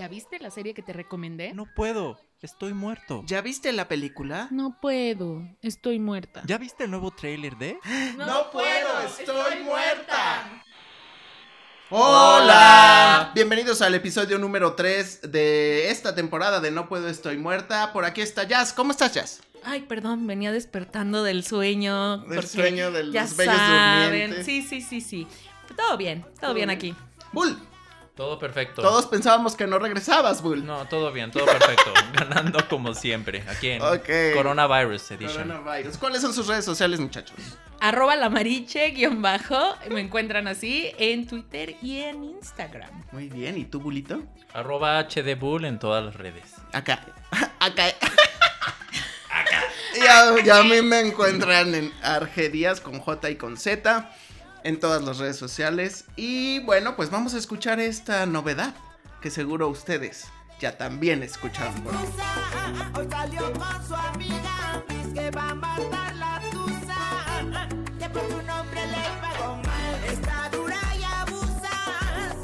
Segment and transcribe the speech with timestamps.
[0.00, 1.52] ¿Ya viste la serie que te recomendé?
[1.52, 3.22] No puedo, estoy muerto.
[3.26, 4.48] ¿Ya viste la película?
[4.50, 6.42] No puedo, estoy muerta.
[6.46, 7.78] ¿Ya viste el nuevo tráiler de?
[8.16, 10.64] No puedo, estoy muerta.
[11.90, 13.30] Hola.
[13.34, 17.92] Bienvenidos al episodio número 3 de esta temporada de No puedo, estoy muerta.
[17.92, 18.72] Por aquí está Jazz.
[18.72, 19.42] ¿Cómo estás, Jazz?
[19.62, 22.24] Ay, perdón, venía despertando del sueño.
[22.24, 24.04] Del sueño de los ya bellos saben.
[24.04, 24.46] durmientes.
[24.46, 25.26] Sí, sí, sí, sí.
[25.76, 26.94] Todo bien, todo bien aquí.
[27.32, 27.54] Bull,
[28.20, 28.82] Todo perfecto.
[28.82, 30.66] todos pensábamos que no regresabas, Bull.
[30.66, 31.90] No, todo bien, todo perfecto.
[32.12, 34.34] Ganando como siempre, aquí en Ok.
[34.34, 35.48] Coronavirus Edition.
[35.48, 35.96] Coronavirus.
[35.96, 37.34] ¿Cuáles son sus redes sociales, muchachos?
[37.80, 39.74] Arroba la mariche, guion bajo.
[39.88, 42.90] Me encuentran así en Twitter y en Instagram.
[43.10, 44.22] Muy bien, ¿y tú, Bulito?
[44.52, 46.56] Arroba HDBull en todas las redes.
[46.74, 47.06] Acá.
[47.58, 47.86] Acá.
[49.96, 54.10] Y a, y a mí me encuentran en Argedías con J y con Z
[54.64, 56.04] en todas las redes sociales.
[56.16, 58.74] Y bueno, pues vamos a escuchar esta novedad
[59.20, 60.26] que seguro ustedes
[60.60, 61.74] ya también escucharon.
[61.82, 62.04] por ahí.
[62.96, 67.70] Hoy salió con su amiga, dice que va a matar la tusa.
[67.98, 71.70] Que por un hombre le pagó mal, está dura y abusa.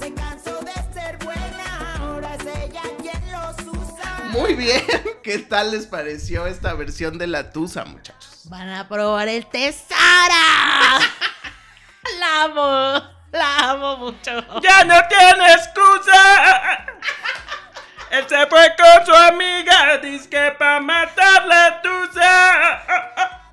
[0.00, 4.30] Se cansó de ser buena, ahora es ella quien los usa.
[4.30, 4.82] Muy bien,
[5.22, 8.42] ¿qué tal les pareció esta versión de la Tusa, muchachos?
[8.44, 11.00] Van a probar el Tesara.
[12.18, 14.60] La amo, la amo mucho.
[14.62, 16.86] ¡Ya no tiene excusa!
[18.10, 22.82] Él se fue con su amiga, dice que para matarla tusa.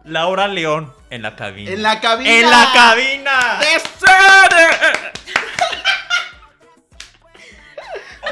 [0.06, 1.72] Laura León en la cabina.
[1.72, 2.30] En la cabina.
[2.32, 3.60] ¡En la cabina!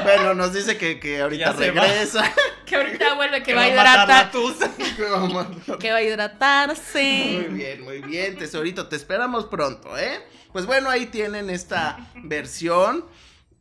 [0.02, 1.82] Bueno, nos dice que, que ahorita Ya se va.
[1.82, 2.32] regresa.
[2.72, 4.30] Que ahorita vuelve, que, Que va a hidratar.
[5.78, 7.38] Que va a hidratarse.
[7.48, 10.20] Muy bien, muy bien, tesorito, te esperamos pronto, ¿eh?
[10.52, 13.04] Pues bueno, ahí tienen esta versión.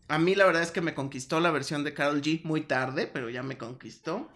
[0.08, 3.06] A mí la verdad es que me conquistó la versión de Carol G muy tarde,
[3.08, 4.30] pero ya me conquistó.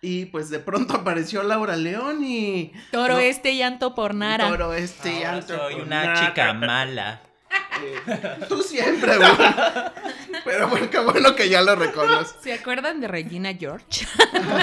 [0.00, 2.72] Y pues de pronto apareció Laura León y...
[2.90, 3.20] Toro No.
[3.20, 4.48] este llanto por Nara.
[4.48, 6.26] Toro este y Ahora Anto soy una nada.
[6.28, 7.22] chica mala.
[7.82, 9.28] Eh, tú siempre, güey.
[10.44, 12.36] Pero bueno, qué bueno que ya lo reconoces.
[12.42, 14.06] ¿Se acuerdan de Regina George?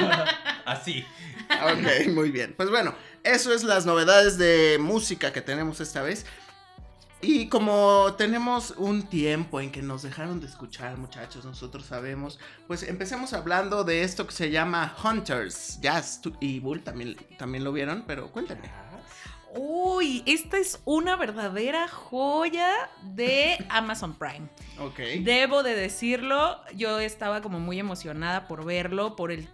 [0.65, 1.05] Así.
[1.49, 2.53] Ok, muy bien.
[2.55, 6.25] Pues bueno, eso es las novedades de música que tenemos esta vez.
[7.21, 12.83] Y como tenemos un tiempo en que nos dejaron de escuchar, muchachos, nosotros sabemos, pues
[12.83, 15.81] empecemos hablando de esto que se llama Hunters.
[15.81, 18.71] Jazz y Bull también, también lo vieron, pero cuéntame.
[19.55, 24.47] Uy, esta es una verdadera joya de Amazon Prime.
[24.79, 24.99] Ok.
[25.21, 29.47] Debo de decirlo, yo estaba como muy emocionada por verlo, por el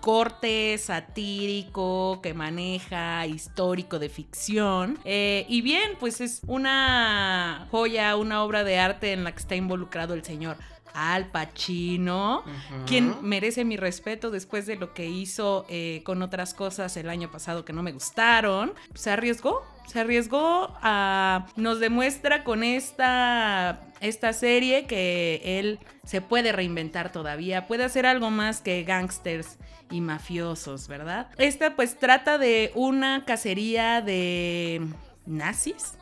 [0.00, 4.98] corte satírico que maneja, histórico de ficción.
[5.04, 9.56] Eh, y bien, pues es una joya, una obra de arte en la que está
[9.56, 10.56] involucrado el señor
[10.94, 12.44] Al Pacino.
[12.86, 17.30] Quien merece mi respeto después de lo que hizo eh, con otras cosas el año
[17.30, 18.72] pasado que no me gustaron.
[18.94, 21.46] Se arriesgó, se arriesgó a...
[21.56, 28.30] Nos demuestra con esta, esta serie que él se puede reinventar todavía, puede hacer algo
[28.30, 29.58] más que gangsters
[29.90, 31.28] y mafiosos, ¿verdad?
[31.38, 34.82] Esta pues trata de una cacería de
[35.26, 35.94] nazis.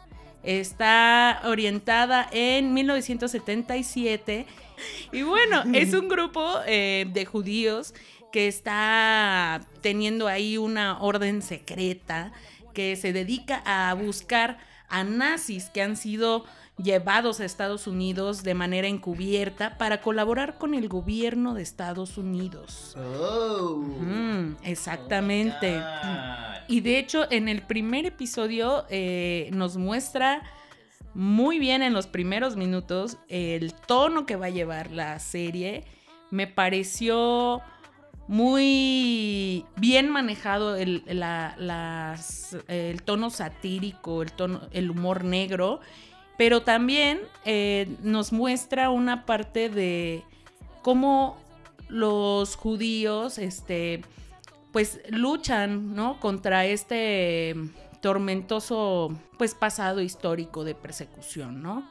[0.42, 4.46] Está orientada en 1977
[5.12, 7.94] y bueno, es un grupo eh, de judíos
[8.32, 12.32] que está teniendo ahí una orden secreta
[12.74, 16.44] que se dedica a buscar a nazis que han sido
[16.82, 22.96] llevados a Estados Unidos de manera encubierta para colaborar con el gobierno de Estados Unidos.
[22.96, 23.76] Oh.
[23.76, 25.76] Mm, exactamente.
[25.78, 30.42] Ah, Y de hecho, en el primer episodio eh, nos muestra
[31.14, 35.84] muy bien en los primeros minutos el tono que va a llevar la serie.
[36.30, 37.62] Me pareció
[38.28, 41.04] muy bien manejado el,
[42.68, 45.80] el tono satírico, el, tono, el humor negro,
[46.38, 50.22] pero también eh, nos muestra una parte de
[50.82, 51.36] cómo
[51.88, 54.02] los judíos, este,
[54.72, 56.18] pues luchan, ¿no?
[56.20, 57.54] Contra este
[58.02, 61.88] tormentoso, pues pasado histórico de persecución, ¿no?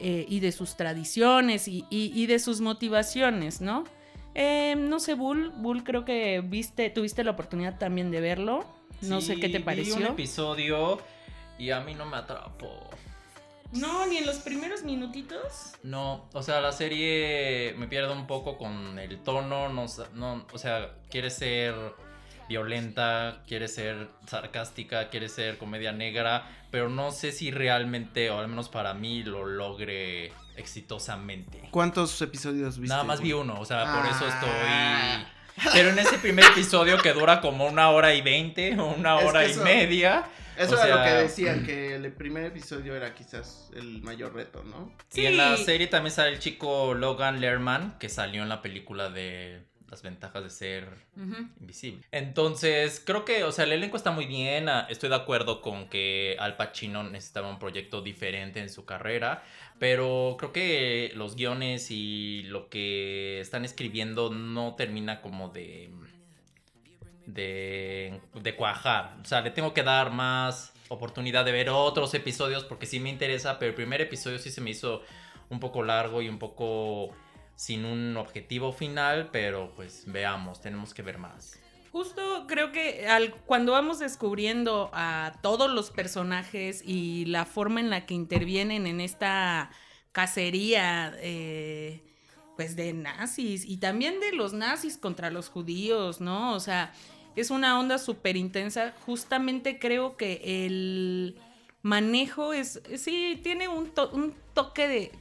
[0.00, 3.84] Eh, y de sus tradiciones y, y- y de sus motivaciones, ¿no?
[4.34, 8.64] Eh, no sé, Bull, Bull, creo que viste, tuviste la oportunidad también de verlo.
[9.02, 10.06] No sé qué te Vi un pareció.
[10.08, 10.98] episodio
[11.58, 12.88] y a mí no me atrapó.
[13.72, 15.74] No, ni en los primeros minutitos.
[15.82, 20.58] No, o sea, la serie me pierde un poco con el tono, no, no, o
[20.58, 21.74] sea, quiere ser
[22.48, 28.48] violenta, quiere ser sarcástica, quiere ser comedia negra, pero no sé si realmente, o al
[28.48, 31.68] menos para mí, lo logre exitosamente.
[31.70, 32.92] ¿Cuántos episodios viste?
[32.92, 35.24] Nada más vi uno, o sea, por eso Ah.
[35.54, 35.72] estoy...
[35.74, 39.26] Pero en ese primer episodio que dura como una hora y veinte o una Es
[39.26, 40.24] hora que y eso- media.
[40.56, 44.62] Eso o era lo que decían, que el primer episodio era quizás el mayor reto,
[44.64, 44.92] ¿no?
[45.14, 45.64] Y en la Sí.
[45.64, 49.62] serie también sale el chico Logan Lerman, que salió en la película de
[49.92, 50.88] Las ventajas de ser
[51.60, 52.02] invisible.
[52.12, 54.70] Entonces, creo que, o sea, el elenco está muy bien.
[54.70, 59.42] ah, Estoy de acuerdo con que Al Pacino necesitaba un proyecto diferente en su carrera.
[59.78, 65.90] Pero creo que los guiones y lo que están escribiendo no termina como de.
[67.26, 68.18] de.
[68.32, 69.18] de cuajar.
[69.20, 73.10] O sea, le tengo que dar más oportunidad de ver otros episodios porque sí me
[73.10, 73.58] interesa.
[73.58, 75.02] Pero el primer episodio sí se me hizo
[75.50, 77.10] un poco largo y un poco
[77.56, 81.58] sin un objetivo final, pero pues veamos, tenemos que ver más.
[81.92, 87.90] Justo creo que al, cuando vamos descubriendo a todos los personajes y la forma en
[87.90, 89.70] la que intervienen en esta
[90.10, 92.02] cacería, eh,
[92.56, 96.54] pues de nazis y también de los nazis contra los judíos, ¿no?
[96.54, 96.92] O sea,
[97.36, 98.94] es una onda súper intensa.
[99.04, 101.38] Justamente creo que el
[101.82, 105.12] manejo es, sí, tiene un, to- un toque de,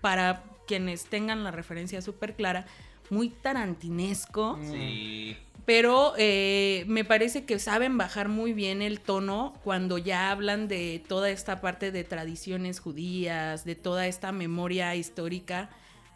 [0.00, 2.66] para quienes tengan la referencia súper clara,
[3.10, 4.58] muy tarantinesco.
[4.62, 5.36] Sí.
[5.64, 11.02] Pero eh, me parece que saben bajar muy bien el tono cuando ya hablan de
[11.06, 15.70] toda esta parte de tradiciones judías, de toda esta memoria histórica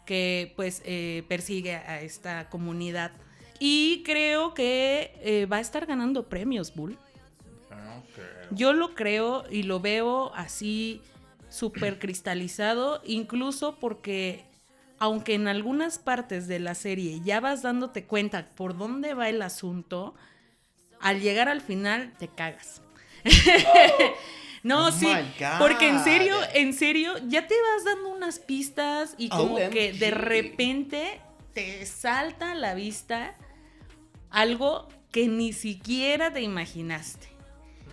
[0.05, 3.11] que pues eh, persigue a esta comunidad.
[3.59, 6.97] Y creo que eh, va a estar ganando premios, Bull.
[8.51, 11.01] Yo lo creo y lo veo así
[11.49, 14.45] súper cristalizado, incluso porque
[14.99, 19.41] aunque en algunas partes de la serie ya vas dándote cuenta por dónde va el
[19.41, 20.15] asunto,
[20.99, 22.81] al llegar al final te cagas.
[24.63, 25.07] no, Oh sí,
[25.59, 30.11] porque en serio, en serio, ya te vas dando unas pistas y como que de
[30.11, 31.21] repente
[31.53, 33.35] te salta a la vista
[34.29, 37.36] algo que ni siquiera te imaginaste.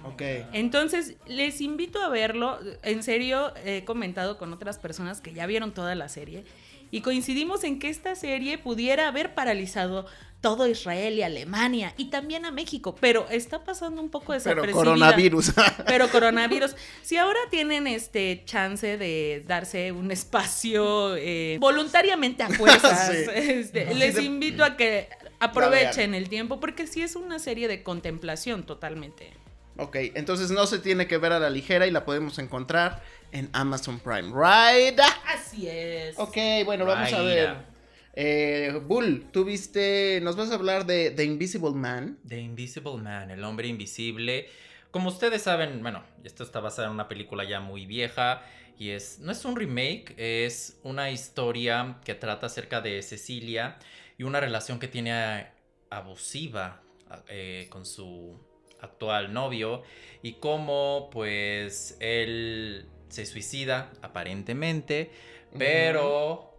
[0.05, 0.23] Ok.
[0.53, 2.59] Entonces, les invito a verlo.
[2.83, 6.45] En serio, he comentado con otras personas que ya vieron toda la serie
[6.91, 10.06] y coincidimos en que esta serie pudiera haber paralizado
[10.41, 14.75] todo Israel y Alemania y también a México, pero está pasando un poco Pero desapercibida.
[14.77, 15.53] coronavirus.
[15.87, 16.77] Pero coronavirus.
[17.03, 23.31] Si ahora tienen este chance de darse un espacio eh, voluntariamente a fuerzas, Sí.
[23.35, 25.09] este, Así les de- invito a que
[25.41, 29.33] aprovechen el tiempo porque sí es una serie de contemplación totalmente.
[29.79, 33.49] Ok, entonces no se tiene que ver a la ligera y la podemos encontrar en
[33.53, 34.99] Amazon Prime, ¿right?
[35.26, 36.19] Así es.
[36.19, 37.75] Ok, bueno, vamos a ver.
[38.17, 42.19] Eh, Bull, tú viste, nos vas a hablar de The Invisible Man.
[42.26, 44.49] The Invisible Man, el hombre invisible.
[44.93, 48.43] Como ustedes saben, bueno, esto está basado en una película ya muy vieja
[48.79, 53.79] y es no es un remake, es una historia que trata acerca de Cecilia
[54.17, 55.49] y una relación que tiene
[55.91, 56.82] abusiva
[57.29, 58.38] eh, con su
[58.84, 59.82] actual novio
[60.22, 65.10] y cómo pues él se suicida aparentemente,
[65.58, 66.54] pero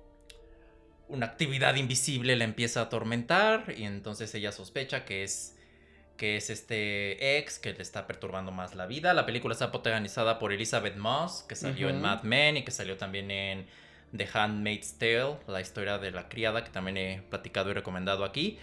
[1.07, 5.55] una actividad invisible la empieza a atormentar y entonces ella sospecha que es
[6.17, 9.13] que es este ex que le está perturbando más la vida.
[9.13, 12.01] La película está protagonizada por Elizabeth Moss, que salió en.
[12.01, 13.65] Mad Men y que salió también en
[14.15, 18.57] The Handmaid's Tale, la historia de la criada que también he platicado y recomendado aquí.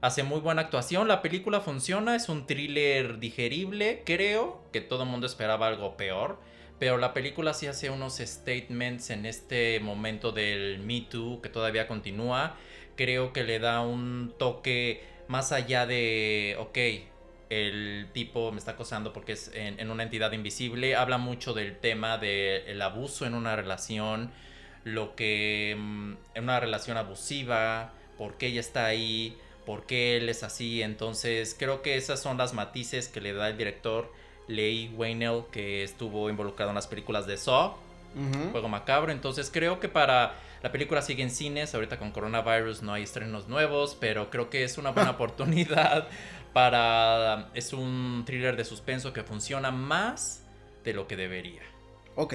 [0.00, 5.08] Hace muy buena actuación, la película funciona, es un thriller digerible, creo que todo el
[5.08, 6.38] mundo esperaba algo peor,
[6.78, 11.86] pero la película sí hace unos statements en este momento del Me Too que todavía
[11.86, 12.56] continúa.
[12.96, 16.78] Creo que le da un toque más allá de, ok,
[17.50, 20.96] el tipo me está acosando porque es en, una entidad invisible.
[20.96, 24.32] Habla mucho del tema del abuso en una relación,
[24.84, 30.28] lo que mm, en una relación abusiva, por qué ella está ahí, por qué él
[30.28, 30.82] es así.
[30.82, 34.10] Entonces creo que esas son las matices que le da el director
[34.48, 37.74] Leigh Whannell, que estuvo involucrado en las películas de Saw.
[38.52, 39.10] Juego Macabro.
[39.10, 41.74] Entonces creo que para la película sigue en cines.
[41.74, 46.06] Ahorita con coronavirus no hay estrenos nuevos, pero creo que es una buena oportunidad
[46.52, 47.50] para...
[47.54, 50.44] Es un thriller de suspenso que funciona más
[50.84, 51.62] de lo que debería.
[52.14, 52.34] Ok,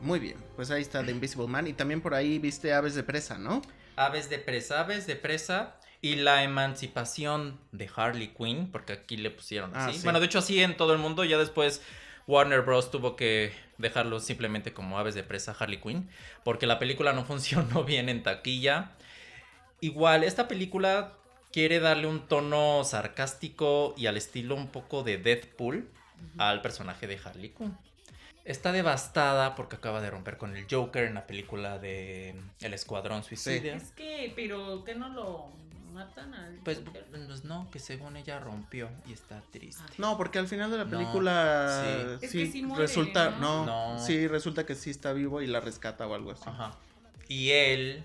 [0.00, 0.38] muy bien.
[0.56, 1.68] Pues ahí está The Invisible Man.
[1.68, 3.62] Y también por ahí viste Aves de Presa, ¿no?
[3.94, 9.30] Aves de presa, aves de presa y la emancipación de Harley Quinn, porque aquí le
[9.30, 9.98] pusieron Ah, así.
[9.98, 10.04] sí.
[10.04, 11.80] Bueno, de hecho así en todo el mundo, ya después
[12.26, 12.90] Warner Bros.
[12.90, 16.08] tuvo que dejarlo simplemente como aves de presa Harley Quinn,
[16.44, 17.24] porque la película no
[17.74, 18.90] funcionó bien en taquilla.
[19.80, 21.14] Igual, esta película
[21.52, 25.88] quiere darle un tono sarcástico y al estilo un poco de Deadpool
[26.38, 27.76] al personaje de Harley Quinn.
[28.44, 33.22] Está devastada porque acaba de romper con el Joker en la película de El Escuadrón
[33.22, 33.74] Suicida.
[33.76, 35.48] Es que, pero que no lo
[35.92, 36.54] matan al.
[36.64, 37.04] Pues, Joker?
[37.10, 39.82] pues no, que según ella rompió y está triste.
[39.98, 41.84] No, porque al final de la No, película
[42.20, 42.24] sí.
[42.26, 43.64] Es sí, que sí muere, resulta, ¿no?
[43.64, 43.98] no, No.
[44.04, 46.42] sí resulta que sí está vivo y la rescata o algo así.
[46.46, 46.72] Ajá.
[47.28, 48.02] Y él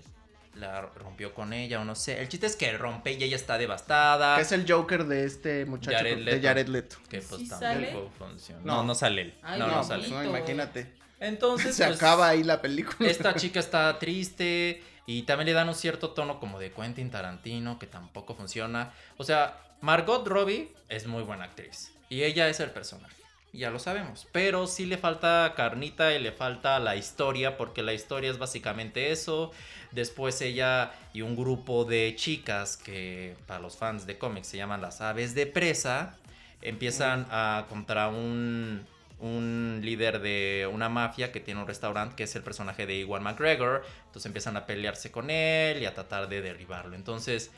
[0.54, 2.20] la rompió con ella o no sé.
[2.20, 4.36] El chiste es que rompe y ella está devastada.
[4.36, 6.46] Que es el Joker de este muchacho Jared de Leto.
[6.46, 6.96] Jared Leto.
[7.08, 7.96] Que pues ¿Sí sale?
[8.18, 8.60] funciona.
[8.64, 8.82] No.
[8.82, 9.34] No, sale él.
[9.42, 10.08] Ay, no, no, no pues sale.
[10.08, 10.92] no, imagínate.
[11.20, 13.08] Entonces, Se pues, acaba ahí la película.
[13.08, 17.78] Esta chica está triste y también le dan un cierto tono como de Quentin Tarantino
[17.78, 18.92] que tampoco funciona.
[19.16, 23.16] O sea, Margot Robbie es muy buena actriz y ella es el personaje.
[23.54, 27.94] Ya lo sabemos, pero sí le falta carnita y le falta la historia porque la
[27.94, 29.50] historia es básicamente eso.
[29.92, 34.82] Después ella y un grupo de chicas que para los fans de cómics se llaman
[34.82, 36.18] las aves de presa
[36.60, 38.86] empiezan a contra un
[39.20, 43.22] un líder de una mafia que tiene un restaurante que es el personaje de Iwan
[43.22, 43.84] McGregor.
[44.06, 46.94] Entonces empiezan a pelearse con él y a tratar de derribarlo.
[46.94, 47.50] Entonces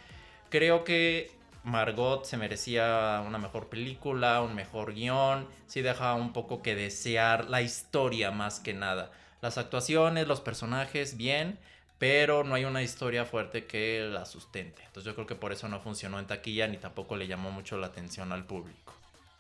[0.48, 1.30] creo que
[1.64, 5.46] Margot se merecía una mejor película, un mejor guion.
[5.66, 9.10] Sí deja un poco que desear la historia más que nada.
[9.42, 11.58] Las actuaciones, los personajes, bien.
[11.98, 14.82] Pero no hay una historia fuerte que la sustente.
[14.86, 17.76] Entonces yo creo que por eso no funcionó en taquilla ni tampoco le llamó mucho
[17.76, 18.94] la atención al público.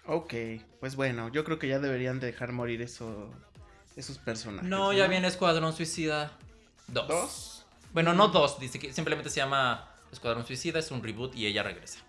[0.06, 0.34] Ok,
[0.80, 3.30] pues bueno, yo creo que ya deberían dejar morir eso,
[3.96, 4.68] esos personajes.
[4.68, 6.32] No, ya viene Escuadrón Suicida
[6.88, 7.06] 2.
[7.08, 7.66] ¿Dos?
[7.92, 11.62] Bueno, no dos, dice que simplemente se llama Escuadrón Suicida, es un reboot y ella
[11.62, 12.00] regresa.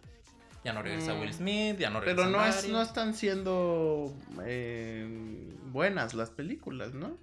[0.64, 1.20] Ya no regresa Mm.
[1.22, 4.14] Will Smith, ya no regresa Pero no, es, no están siendo
[4.46, 5.08] eh,
[5.72, 7.18] buenas las películas, ¿no?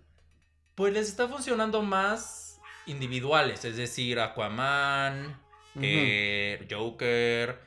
[0.75, 5.41] Pues les está funcionando más individuales, es decir, Aquaman,
[5.81, 7.61] eh, Joker,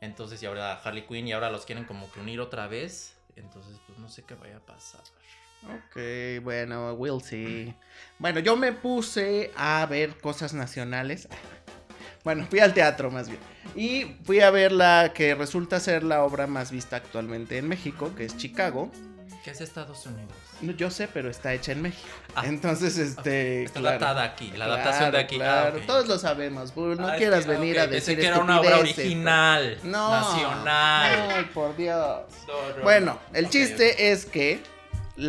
[0.00, 3.16] entonces y ahora Harley Quinn y ahora los quieren como que unir otra vez.
[3.36, 5.02] Entonces, pues no sé qué vaya a pasar.
[5.64, 7.74] Ok, bueno, we'll see.
[8.18, 11.28] Bueno, yo me puse a ver cosas nacionales.
[12.24, 13.40] Bueno, fui al teatro más bien.
[13.74, 18.14] Y fui a ver la que resulta ser la obra más vista actualmente en México,
[18.14, 18.90] que es Chicago.
[19.46, 20.32] ¿Qué es Estados Unidos?
[20.60, 22.08] No, yo sé, pero está hecha en México.
[22.34, 23.62] Ah, Entonces, este.
[23.62, 23.96] Está claro.
[24.04, 25.34] adaptada aquí, la adaptación de Claro, aquí.
[25.36, 26.74] Ah, Claro, todos lo sabemos.
[26.74, 29.78] Bull, no Ah, quieras que- venir a pensé decir que era una obra estupideces, original,
[29.84, 30.10] No.
[30.10, 31.30] nacional.
[31.36, 32.22] Ay, por Dios.
[32.48, 32.82] No, no.
[32.82, 34.60] Bueno, el chiste es que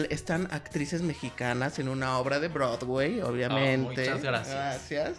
[0.10, 4.02] están actrices mexicanas en una obra de Broadway, obviamente.
[4.02, 4.56] Muchas gracias.
[4.56, 5.12] Gracias.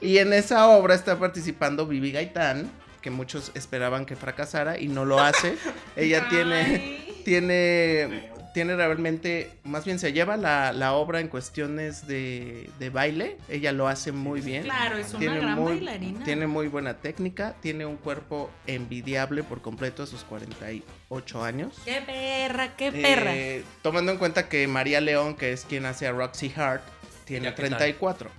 [0.00, 2.70] Y en esa obra está participando Vivi Gaitán,
[3.02, 5.56] que muchos esperaban que fracasara y no lo hace.
[5.94, 6.28] Ella Ay.
[6.30, 8.30] tiene, tiene
[8.64, 13.36] realmente, más bien se lleva la, la obra en cuestiones de, de baile.
[13.48, 14.62] Ella lo hace muy bien.
[14.62, 16.24] Claro, es una Tiene gran muy, bailarina.
[16.24, 21.74] tiene muy buena técnica, tiene un cuerpo envidiable por completo a sus 48 años.
[21.84, 23.34] ¡Qué perra, qué perra!
[23.34, 26.82] Eh, tomando en cuenta que María León, que es quien hace a Roxy Hart,
[27.24, 27.78] tiene Ya, ¿qué tal?
[27.78, 28.30] 34.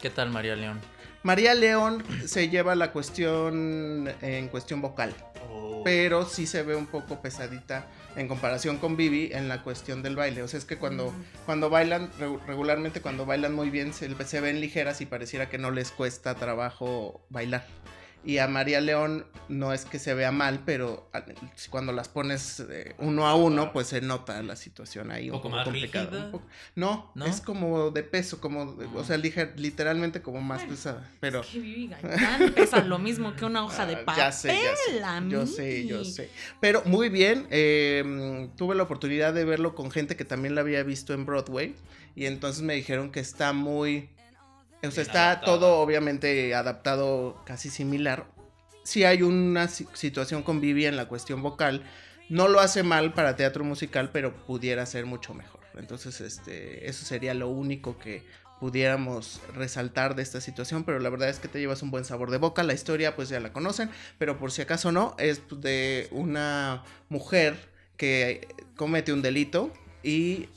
[0.00, 0.80] ¿Qué tal, María León?
[1.22, 5.14] María León se lleva la cuestión en cuestión vocal,
[5.84, 10.16] pero sí se ve un poco pesadita en comparación con Vivi en la cuestión del
[10.16, 10.42] baile.
[10.42, 11.24] O sea, es que cuando, Mm.
[11.46, 15.58] cuando bailan, re- regularmente cuando bailan muy bien, se, se ven ligeras y pareciera que
[15.58, 17.64] no les cuesta trabajo bailar.
[18.24, 21.10] Y a María León no es que se vea mal, pero
[21.70, 25.44] cuando las pones eh, uno a uno, pues se nota la situación ahí un ¿Poco
[25.48, 26.04] poco más complicada.
[26.06, 26.24] rígida?
[26.26, 27.26] un poco- No, ¿No?
[27.26, 31.10] es como de peso, como, de- o sea, liger- literalmente como más Bueno, pesada.
[31.18, 34.22] Pero Es que Vivi Gaitán pesa lo mismo que una hoja de Ah, papel.
[34.22, 35.28] Ya sé, ya sé.
[35.28, 36.30] Yo sé, yo sé.
[36.60, 37.48] Pero muy bien.
[37.50, 41.74] eh, tuve la oportunidad de verlo con gente que también la había visto en Broadway.
[42.14, 44.10] Y entonces me dijeron que está muy.
[44.88, 45.58] O sea, está adaptado.
[45.58, 48.26] todo obviamente adaptado casi similar.
[48.84, 51.84] Sí hay una si- situación con Vivi en la cuestión vocal.
[52.28, 55.60] No lo hace mal para teatro musical, pero pudiera ser mucho mejor.
[55.76, 58.24] Entonces, este, eso sería lo único que
[58.60, 62.30] pudiéramos resaltar de esta situación, pero la verdad es que te llevas un buen sabor
[62.30, 62.62] de boca.
[62.62, 67.56] La historia, pues ya la conocen, pero por si acaso no, es de una mujer
[67.96, 68.46] que
[68.76, 69.72] comete un delito
[70.02, 70.48] y,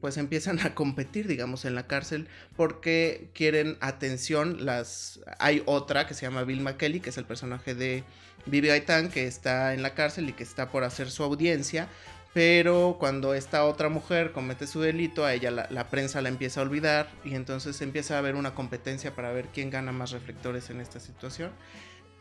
[0.00, 4.64] pues empiezan a competir, digamos, en la cárcel porque quieren atención.
[4.64, 8.04] Las hay otra que se llama Bill McKelly, que es el personaje de
[8.46, 11.88] Vivi Gaitán, que está en la cárcel y que está por hacer su audiencia.
[12.32, 16.60] Pero cuando esta otra mujer comete su delito, a ella la, la prensa la empieza
[16.60, 20.70] a olvidar y entonces empieza a haber una competencia para ver quién gana más reflectores
[20.70, 21.50] en esta situación.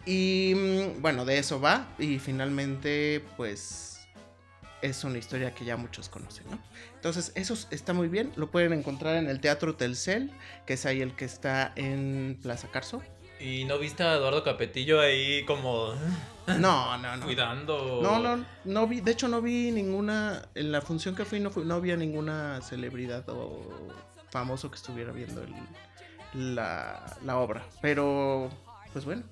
[0.06, 3.99] Y mm, bueno, de eso va y finalmente pues
[4.81, 6.59] es una historia que ya muchos conocen, ¿no?
[6.95, 10.31] Entonces eso está muy bien, lo pueden encontrar en el Teatro Telcel,
[10.65, 13.01] que es ahí el que está en Plaza Carso.
[13.39, 15.93] ¿Y no viste a Eduardo Capetillo ahí como
[16.59, 17.25] No, no, no.
[17.25, 18.00] cuidando?
[18.01, 21.50] No, no, no vi, de hecho no vi ninguna, en la función que fui no,
[21.50, 23.62] fui- no había ninguna celebridad o
[24.29, 28.50] famoso que estuviera viendo el- la, la obra, pero
[28.93, 29.24] pues bueno,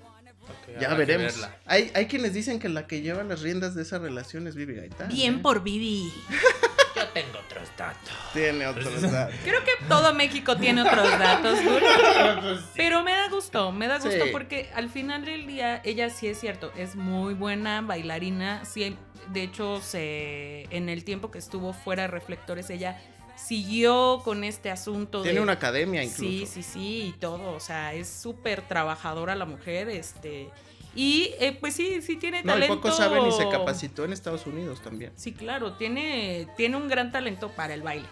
[0.80, 1.48] Ya veremos.
[1.66, 4.74] Hay, hay quienes dicen que la que lleva las riendas de esa relación es Vivi
[4.74, 5.08] Gaitán.
[5.08, 5.38] Bien ¿eh?
[5.42, 6.12] por Vivi.
[6.96, 8.10] Yo tengo otros datos.
[8.32, 9.34] Tiene otros datos.
[9.44, 11.58] Creo que todo México tiene otros datos.
[12.74, 14.30] Pero me da gusto, me da gusto Sí.
[14.32, 18.64] porque al final del día ella sí es cierto, es muy buena bailarina.
[18.64, 18.96] Sí,
[19.32, 23.00] de hecho, se, en el tiempo que estuvo fuera de reflectores, ella
[23.46, 25.22] siguió con este asunto.
[25.22, 26.22] Tiene de, una academia incluso.
[26.22, 27.52] Sí, sí, sí, y todo.
[27.52, 29.88] O sea, es súper trabajadora la mujer.
[29.88, 30.50] Este.
[30.94, 32.76] Y eh, pues sí, sí tiene No, y talento.
[32.80, 35.12] poco saben y se capacitó en Estados Unidos también.
[35.16, 38.08] Sí, claro, tiene, tiene un gran talento para el baile.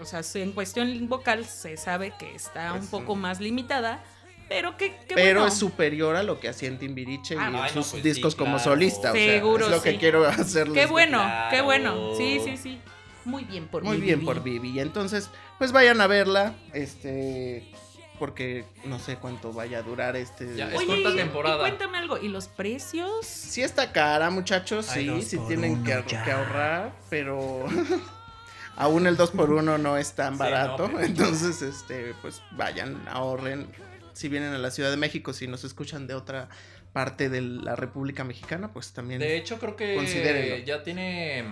[0.00, 3.20] O sea, en cuestión vocal se sabe que está Pues, un poco mm.
[3.20, 4.02] más limitada,
[4.48, 5.46] pero que, que Pero bueno.
[5.46, 8.32] es superior a lo que hacía en Timbiriche Ah, y en no, sus pues discos
[8.32, 9.12] sí, como solista.
[9.12, 10.74] o sea, Seguro, es lo que quiero hacerles.
[10.74, 12.16] Qué bueno, qué bueno.
[12.16, 12.80] Sí, sí, sí.
[13.28, 14.06] Muy bien por Muy Vivi.
[14.06, 14.70] bien por Vivi.
[14.70, 16.54] Y entonces, pues vayan a verla.
[16.72, 17.70] Este.
[18.18, 20.56] Porque no sé cuánto vaya a durar este.
[20.56, 21.56] Ya, es Oye, corta temporada.
[21.58, 23.24] y cuéntame algo, ¿y los precios?
[23.26, 24.86] Sí está cara, muchachos.
[24.86, 25.92] Sí, sí tienen que,
[26.32, 26.92] ahorrar.
[27.10, 27.64] Pero.
[28.76, 30.88] Aún el 2x1 no es tan Sí, barato.
[30.88, 33.68] no, pero- Entonces, este, pues vayan, ahorren.
[34.12, 36.48] Si vienen a la Ciudad de México, si nos escuchan de otra
[36.92, 39.20] parte de la República Mexicana, pues también.
[39.20, 41.44] De hecho, creo que ya tiene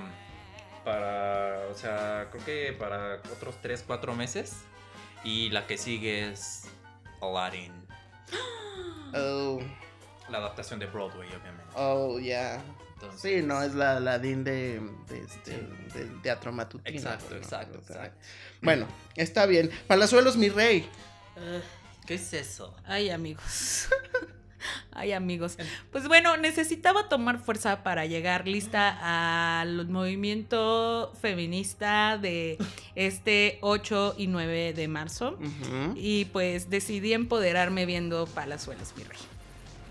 [0.86, 4.54] para, o sea, creo que para otros 3, 4 meses.
[5.24, 6.68] Y la que sigue es
[7.20, 7.72] Aladdin.
[9.14, 9.60] Oh,
[10.28, 11.64] La adaptación de Broadway, obviamente.
[11.74, 12.60] oh, ya.
[12.94, 15.98] Entonces, Sí, no, es la Aladdin de, de, este, Sí.
[15.98, 16.96] del teatro matutino.
[16.96, 17.36] Exacto, ¿no?
[17.36, 18.18] exacto, exacto.
[18.62, 19.70] Bueno, está bien.
[19.86, 20.88] Palazuelos, mi rey.
[21.36, 21.60] Ah,
[22.06, 22.74] ¿Qué es eso?
[22.84, 23.88] ay, amigos.
[24.92, 25.56] Ay, amigos.
[25.92, 32.58] Pues bueno, necesitaba tomar fuerza para llegar lista al movimiento feminista de
[32.94, 35.38] este 8 y 9 de marzo.
[35.94, 39.18] Y pues decidí empoderarme viendo Palazuelos, mi rey.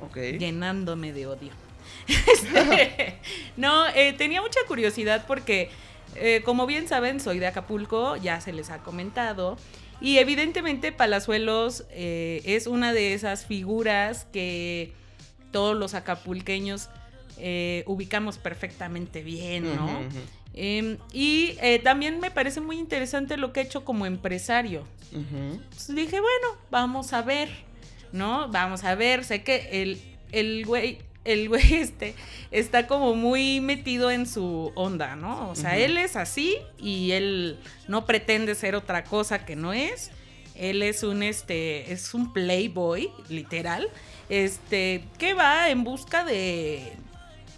[0.02, 0.18] Ok.
[0.40, 1.52] llenándome de odio.
[2.08, 3.20] Este,
[3.58, 5.72] no, eh, tenía mucha curiosidad porque,
[6.16, 9.58] eh, como bien saben, soy de Acapulco, ya se les ha comentado.
[10.02, 14.92] Y evidentemente Palazuelos eh, es una de esas figuras que
[15.52, 16.90] todos los acapulqueños
[17.38, 19.90] eh, ubicamos perfectamente bien, ¿no?
[20.54, 24.86] Em, y eh, también me parece muy interesante lo que ha hecho como empresario.
[25.12, 27.50] Entonces dije, bueno, vamos a ver,
[28.12, 28.50] ¿no?
[28.50, 32.16] Vamos a ver, sé que el, el güey, el güey este
[32.52, 35.50] está como muy metido en su onda, ¿no?
[35.50, 40.12] O sea, él es así y él no pretende ser otra cosa que no es.
[40.56, 43.90] Él es un este es un playboy, literal,
[44.30, 46.94] este que va en busca de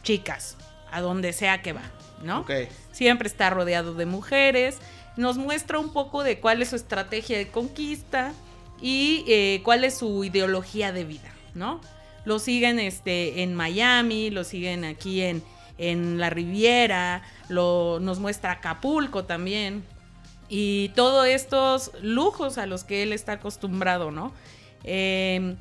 [0.01, 0.57] chicas,
[0.89, 1.91] a donde sea que va,
[2.23, 2.39] ¿no?
[2.39, 2.51] Ok.
[2.91, 4.77] Siempre está rodeado de mujeres.
[5.17, 8.33] Nos muestra un poco de cuál es su estrategia de conquista
[8.81, 11.81] y eh, cuál es su ideología de vida, ¿no?
[12.27, 15.41] Lo siguen este, en Miami, lo siguen aquí en,
[15.77, 19.81] en la Riviera, lo, nos muestra Acapulco también.
[20.49, 24.33] Y todos estos lujos a los que él está acostumbrado, ¿no?
[24.83, 25.55] Eh,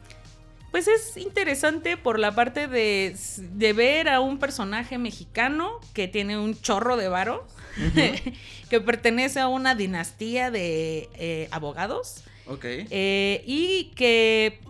[0.73, 6.37] pues es interesante por la parte de, de ver a un personaje mexicano que tiene
[6.37, 7.47] un chorro de varo,
[8.71, 12.65] que pertenece a una dinastía de eh, abogados Ok.
[12.65, 14.61] eh, y que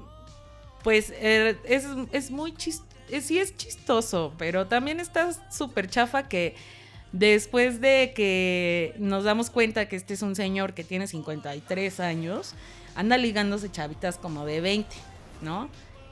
[0.86, 2.86] pues eh, es, es muy chistoso,
[3.20, 6.54] sí es chistoso, pero también está súper chafa que
[7.10, 12.54] después de que nos damos cuenta que este es un señor que tiene 53 años,
[12.94, 14.94] anda ligándose chavitas como de 20,
[15.42, 15.68] ¿no?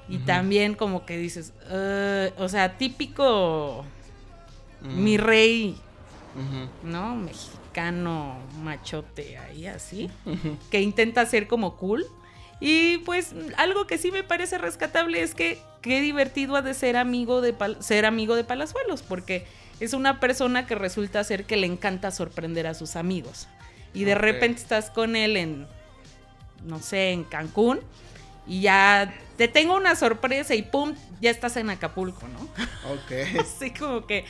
[0.08, 3.84] Y también como que dices, "Uh", o sea, típico
[4.82, 5.76] Mm, mi rey,
[6.82, 7.14] ¿no?
[7.14, 10.10] Mexicano, machote, ahí así
[10.68, 12.04] que intenta ser como cool.
[12.60, 16.96] Y pues algo que sí me parece rescatable es que qué divertido ha de ser
[16.96, 19.46] amigo de Pal- ser amigo de Palazuelos, porque
[19.80, 23.48] es una persona que resulta ser que le encanta sorprender a sus amigos.
[23.92, 25.66] Y de repente estás con él en,
[26.64, 27.80] no sé, en Cancún,
[28.46, 32.40] y ya te tengo una sorpresa y pum, ya estás en Acapulco, ¿no?
[32.92, 33.40] Ok.
[33.40, 34.24] Así como que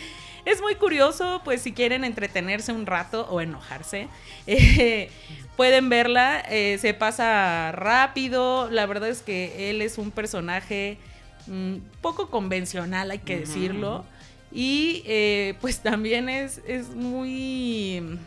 [0.44, 4.08] es muy curioso, pues si quieren entretenerse un rato o enojarse,
[4.46, 5.10] eh,
[5.56, 10.98] pueden verla, eh, se pasa rápido, la verdad es que él es un personaje
[11.46, 14.04] mm, poco convencional, hay que decirlo,
[14.52, 18.18] y eh, pues también es, es muy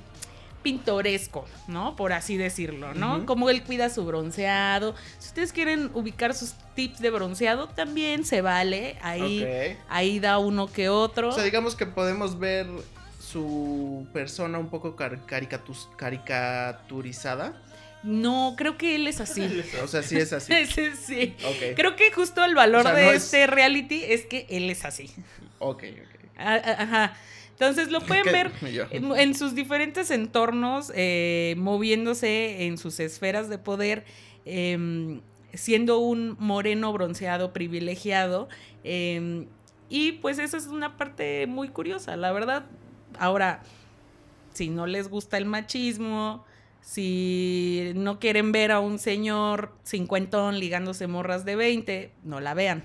[0.71, 1.95] pintoresco, ¿no?
[1.95, 3.25] Por así decirlo, ¿no?
[3.25, 4.95] Como él cuida su bronceado.
[5.17, 8.97] Si ustedes quieren ubicar sus tips de bronceado, también se vale.
[9.01, 9.47] Ahí,
[9.87, 11.29] ahí da uno que otro.
[11.29, 12.67] O sea, digamos que podemos ver
[13.21, 17.53] su persona un poco car- caricaturizada.
[18.03, 19.63] No, creo que él es así.
[19.83, 20.53] O sea, sí es así.
[21.05, 21.35] Sí.
[21.75, 24.69] Creo que justo el valor O sea, de no es- este reality es que él
[24.69, 25.09] es así.
[25.59, 26.19] Ok, ok.
[26.37, 27.17] Ah, ah, Ajá.
[27.59, 28.51] Entonces lo pueden ver
[28.91, 34.05] en, en sus diferentes entornos, eh, moviéndose en sus esferas de poder,
[34.45, 35.21] em,
[35.53, 38.47] siendo un moreno bronceado privilegiado.
[38.83, 39.47] em,
[39.89, 42.65] y pues esa es una parte muy curiosa, la verdad.
[43.19, 43.63] Ahora,
[44.53, 46.43] si no les gusta el machismo,
[46.81, 52.83] si no quieren ver a un señor cincuentón ligándose morras de 20, no la vean.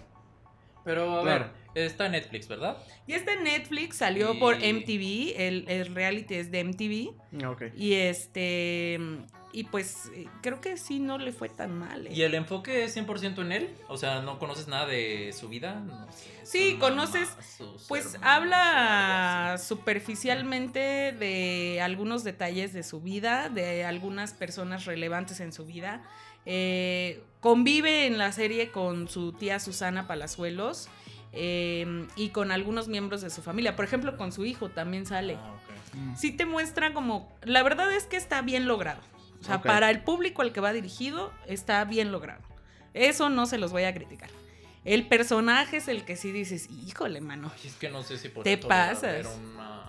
[0.84, 1.44] Pero a Claro.
[1.46, 2.76] ver, está en Netflix, ¿verdad?
[3.06, 7.46] Y este Netflix salió Y- por MTV, el, el reality es de MTV.
[7.46, 7.62] Ok.
[7.76, 8.98] Y este.
[9.54, 12.06] Y pues eh, creo que sí no le fue tan mal.
[12.06, 12.10] ¿eh?
[12.14, 13.68] ¿Y el enfoque es 100% en él?
[13.88, 15.74] O sea, ¿no conoces nada de su vida?
[15.74, 17.28] No sé, Sí, su conoces,
[17.60, 25.40] mamá, Pues hermanos, habla superficialmente de algunos detalles de su vida, de algunas personas relevantes
[25.40, 26.02] en su vida.
[26.46, 30.88] Eh, convive en la serie con su tía Susana Palazuelos
[31.32, 33.74] eh, y con algunos miembros de su familia.
[33.76, 35.36] Por ejemplo, con su hijo también sale.
[35.40, 35.54] Ah.
[35.94, 36.16] Mm.
[36.16, 37.30] sí te muestra como.
[37.42, 39.00] La verdad es que está bien logrado.
[39.40, 42.40] O sea, para el público al que va dirigido, está bien logrado.
[42.94, 44.30] Eso no se los voy a criticar.
[44.84, 47.50] El personaje es el que sí dices, híjole, mano.
[47.52, 49.26] Ay, es que no sé si por Te pasas.
[49.36, 49.82] una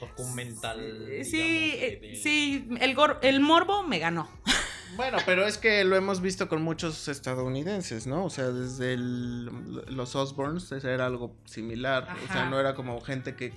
[0.00, 0.78] documental.
[1.24, 4.28] Sí, digamos, de- eh, de- sí, el, gor- el morbo me ganó.
[4.96, 8.24] Bueno, pero es que lo hemos visto con muchos estadounidenses, ¿no?
[8.24, 9.46] O sea, desde el-
[9.88, 12.08] los Osborns era algo similar.
[12.28, 13.52] O sea, no era como gente que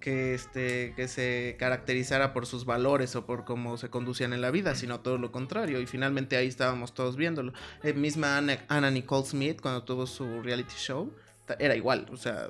[0.00, 4.50] que este que se caracterizara por sus valores o por cómo se conducían en la
[4.50, 5.80] vida, sino todo lo contrario.
[5.80, 7.52] Y finalmente ahí estábamos todos viéndolo.
[7.84, 11.12] Eh, misma Anna, Anna Nicole Smith cuando tuvo su reality show
[11.58, 12.48] era igual, o sea,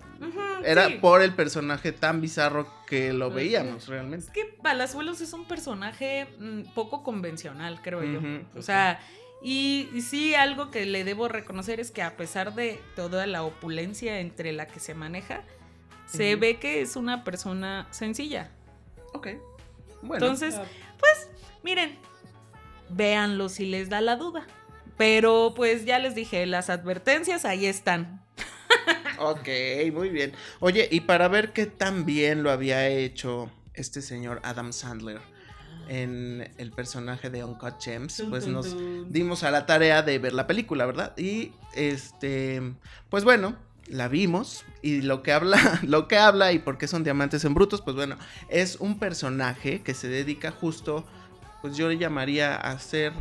[0.65, 0.95] era sí.
[1.01, 4.27] por el personaje tan bizarro que lo veíamos realmente.
[4.27, 8.21] Es que Palazuelos es un personaje mm, poco convencional, creo yo.
[8.57, 9.01] O sea,
[9.43, 13.43] y, y sí, algo que le debo reconocer es que a pesar de toda la
[13.43, 15.43] opulencia entre la que se maneja,
[16.07, 18.51] se ve que es una persona sencilla.
[19.15, 19.29] Ok.
[20.03, 20.25] Bueno.
[20.27, 20.65] Entonces, Ah,
[21.63, 21.97] miren,
[22.89, 24.47] véanlo si les da la duda.
[24.97, 28.22] Pero pues ya les dije, las advertencias ahí están.
[29.19, 29.49] Ok,
[29.93, 30.33] muy bien.
[30.61, 35.21] Oye, y para ver qué tan bien lo había hecho este señor Adam Sandler
[35.89, 38.75] en el personaje de Uncut Gems, pues nos
[39.11, 41.17] dimos a la tarea de ver la película, ¿verdad?
[41.17, 42.63] Y este,
[43.11, 43.57] pues bueno,
[43.89, 47.55] la vimos y lo que habla, lo que habla y por qué son diamantes en
[47.55, 48.17] brutos, pues bueno,
[48.49, 51.05] es un personaje que se dedica justo,
[51.61, 53.13] pues yo le llamaría a hacer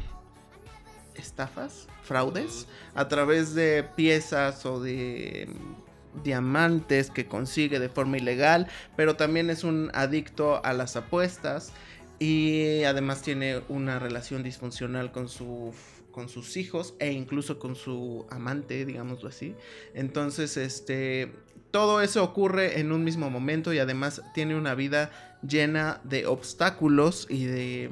[1.15, 8.67] estafas, fraudes, a través de piezas o de mm, diamantes que consigue de forma ilegal,
[8.95, 11.71] pero también es un adicto a las apuestas
[12.19, 15.74] y además tiene una relación disfuncional con su
[16.12, 19.56] con sus hijos e incluso con su amante, digámoslo así.
[19.93, 21.32] Entonces, este
[21.71, 27.28] todo eso ocurre en un mismo momento y además tiene una vida llena de obstáculos
[27.30, 27.89] y de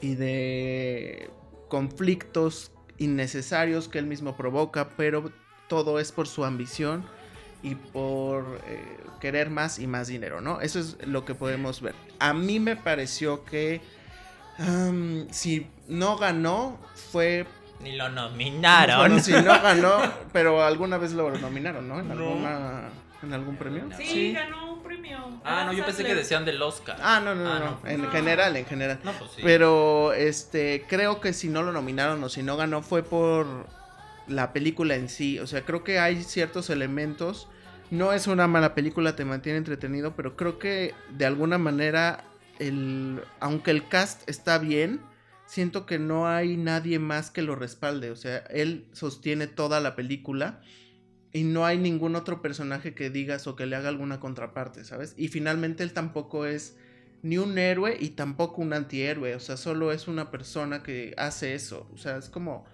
[0.00, 1.30] y de
[1.68, 5.30] conflictos innecesarios que él mismo provoca, pero
[5.68, 7.04] todo es por su ambición
[7.62, 10.60] y por eh, querer más y más dinero, ¿no?
[10.60, 11.94] Eso es lo que podemos ver.
[12.18, 13.80] A mí me pareció que
[15.30, 16.78] si no ganó
[17.12, 17.46] fue
[17.80, 18.98] Ni lo nominaron.
[18.98, 20.00] bueno, si no ganó,
[20.32, 22.00] pero alguna vez lo nominaron, ¿no?
[22.00, 22.14] En No.
[22.14, 22.88] alguna
[23.22, 23.84] en algún premio.
[23.96, 25.18] Sí, ganó un premio.
[25.44, 26.96] Ah, no, yo pensé que decían del Oscar.
[27.02, 27.88] Ah, no, no, no, Ah, no, no.
[27.90, 28.10] en No.
[28.10, 29.00] general, en general.
[29.04, 29.40] No, pues sí.
[29.42, 33.66] Pero este creo que si no lo nominaron o si no ganó fue por
[34.26, 35.38] la película en sí.
[35.38, 37.48] O sea, creo que hay ciertos elementos.
[37.90, 42.24] No es una mala película, te mantiene entretenido, pero creo que de alguna manera,
[42.58, 45.00] el, aunque el cast está bien,
[45.46, 48.10] siento que no hay nadie más que lo respalde.
[48.10, 50.60] O sea, él sostiene toda la película
[51.32, 55.14] y no hay ningún otro personaje que digas o que le haga alguna contraparte, ¿sabes?
[55.16, 56.76] Y finalmente él tampoco es
[57.22, 59.34] ni un héroe y tampoco un antihéroe.
[59.34, 61.88] O sea, solo es una persona que hace eso.
[61.92, 62.64] O sea, es como.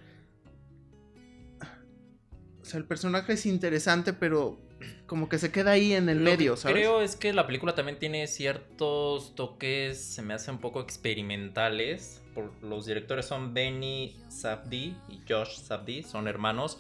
[2.61, 4.59] O sea, el personaje es interesante, pero
[5.07, 6.77] como que se queda ahí en el Lo que medio, ¿sabes?
[6.77, 12.23] Creo es que la película también tiene ciertos toques, se me hacen un poco experimentales.
[12.35, 16.79] Por, los directores son Benny Safdie y Josh Safdie, son hermanos.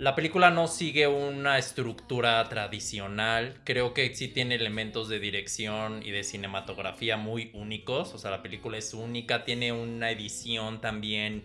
[0.00, 3.60] La película no sigue una estructura tradicional.
[3.64, 8.14] Creo que sí tiene elementos de dirección y de cinematografía muy únicos.
[8.14, 11.44] O sea, la película es única, tiene una edición también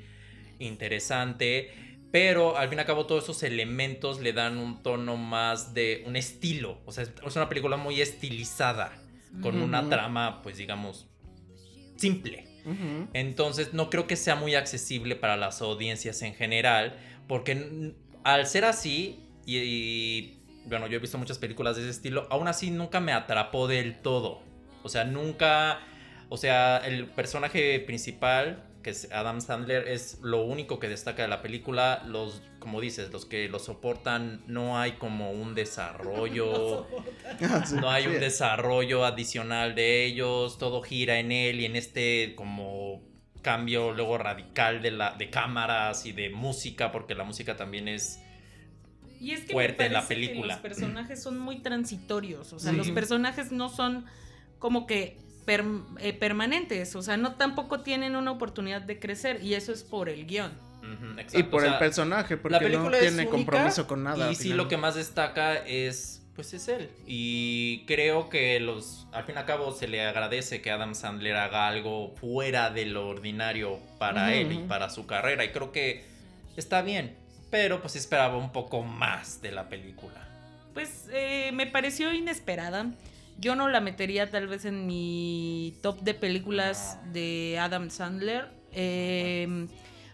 [0.59, 1.73] interesante.
[2.13, 6.05] Pero al fin y al cabo todos esos elementos le dan un tono más de
[6.07, 6.79] un estilo.
[6.85, 8.93] O sea, es una película muy estilizada.
[9.41, 11.09] Con una trama, pues digamos,
[11.97, 12.47] simple.
[13.11, 17.93] Entonces no creo que sea muy accesible para las audiencias en general, porque
[18.25, 22.47] al ser así, y, y, bueno, yo he visto muchas películas de ese estilo, aún
[22.47, 24.41] así nunca me atrapó del todo.
[24.81, 25.79] O sea, nunca,
[26.29, 31.27] o sea, el personaje principal, que es Adam Sandler, es lo único que destaca de
[31.27, 32.01] la película.
[32.07, 36.87] Los, como dices, los que lo soportan, no hay como un desarrollo.
[37.79, 43.03] No hay un desarrollo adicional de ellos, todo gira en él y en este como
[43.45, 48.19] cambio luego radical de la de cámaras y de música porque la música también es
[49.21, 50.53] Y es que fuerte me en la parece que película.
[50.55, 52.77] los personajes son muy transitorios, o sea, Sí.
[52.77, 54.05] los personajes no son
[54.59, 55.63] como que per-
[55.99, 60.09] eh, permanentes, o sea, no tampoco tienen una oportunidad de crecer y eso es por
[60.09, 60.51] el guion.
[61.33, 64.31] Y por o sea, el personaje, porque la película no tiene única compromiso con nada.
[64.31, 66.89] y sí lo que más destaca es pues es él.
[67.07, 71.37] Y creo que los al fin y al cabo se le agradece que Adam Sandler
[71.37, 75.45] haga algo fuera de lo ordinario para él y para su carrera.
[75.45, 76.03] Y creo que
[76.57, 80.27] está bien pero pues esperaba un poco más de la película.
[80.73, 82.91] Pues eh, me pareció inesperada.
[83.37, 88.49] Yo no la metería tal vez en mi top de películas de Adam Sandler.
[88.73, 89.67] Eh,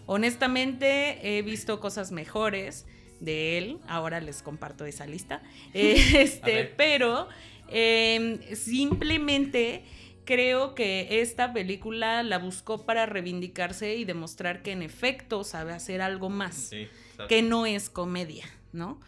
[0.06, 2.86] honestamente he visto cosas mejores
[3.22, 3.80] de él.
[3.88, 5.42] Ahora les comparto esa lista.
[5.74, 7.30] Eh, este, pero
[7.70, 9.86] eh, simplemente
[10.26, 16.02] creo que esta película la buscó para reivindicarse y demostrar que en efecto sabe hacer
[16.02, 16.56] algo más.
[16.56, 16.88] sí.
[17.30, 19.00] Que no es comedia, ¿no?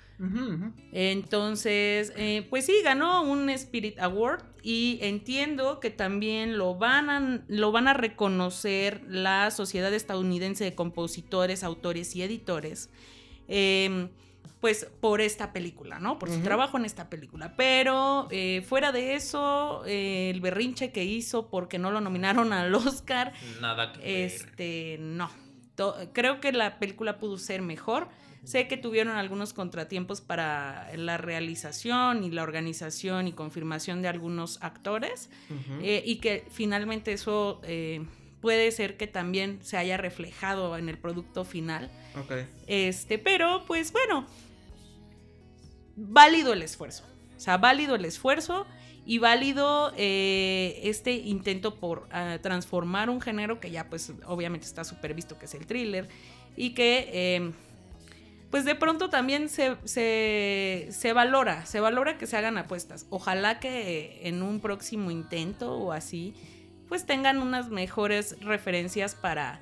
[0.91, 7.43] Entonces, eh, pues sí, ganó un Spirit Award y entiendo que también lo van a,
[7.47, 12.89] lo van a reconocer la Sociedad Estadounidense de Compositores, Autores y Editores,
[13.47, 14.07] eh,
[14.59, 16.17] pues por esta película, ¿no?
[16.19, 17.53] Por su trabajo en esta película.
[17.57, 22.73] Pero eh, fuera de eso, eh, el berrinche que hizo porque no lo nominaron al
[22.75, 24.07] Oscar, nada que ver.
[24.25, 25.29] este, no.
[25.75, 28.07] To- creo que la película pudo ser mejor.
[28.45, 34.59] Sé que tuvieron algunos contratiempos para la realización y la organización y confirmación de algunos
[34.61, 35.29] actores
[35.81, 38.05] eh, y que finalmente eso eh,
[38.41, 41.89] puede ser que también se haya reflejado en el producto final.
[42.19, 42.31] Ok.
[42.67, 44.25] Este, pero pues bueno,
[45.95, 47.03] válido el esfuerzo.
[47.35, 48.65] O sea, válido el esfuerzo
[49.05, 54.83] y válido eh, este intento por ah, transformar un género que ya pues obviamente está
[54.83, 56.07] súper visto, que es el thriller,
[56.55, 57.51] y que eh,
[58.49, 63.07] pues de pronto también se, se, se valora, se valora que se hagan apuestas.
[63.09, 66.35] Ojalá que en un próximo intento o así,
[66.87, 69.59] pues tengan unas mejores referencias para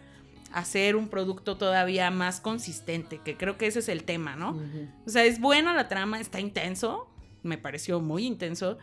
[0.53, 4.59] hacer un producto todavía más consistente, que creo que ese es el tema, ¿no?
[5.05, 7.07] O sea, es buena la trama, está intenso,
[7.43, 8.77] me pareció muy intenso,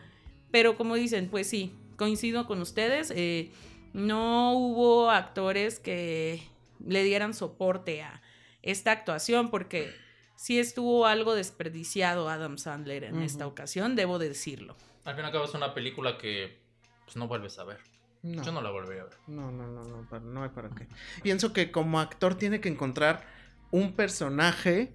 [0.51, 3.51] pero como dicen, pues sí, coincido con ustedes, eh,
[3.93, 6.43] no hubo actores que
[6.85, 8.21] le dieran soporte a
[8.61, 9.93] esta actuación porque
[10.35, 14.75] sí estuvo algo desperdiciado Adam Sandler en esta ocasión, debo de decirlo.
[15.05, 16.57] al fin y al cabo es una película que
[17.05, 17.79] pues no vuelves a ver
[18.21, 18.43] No.
[18.43, 20.87] yo no la volvería a ver No, no, no, no, para- no hay para qué.
[21.23, 23.25] Pienso que como actor tiene que encontrar
[23.71, 24.91] un personaje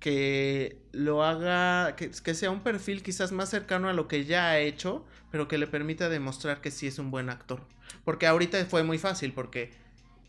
[0.00, 4.48] que lo haga, que, que sea un perfil quizás más cercano a lo que ya
[4.50, 7.62] ha hecho, pero que le permita demostrar que sí es un buen actor.
[8.04, 9.72] Porque ahorita fue muy fácil, porque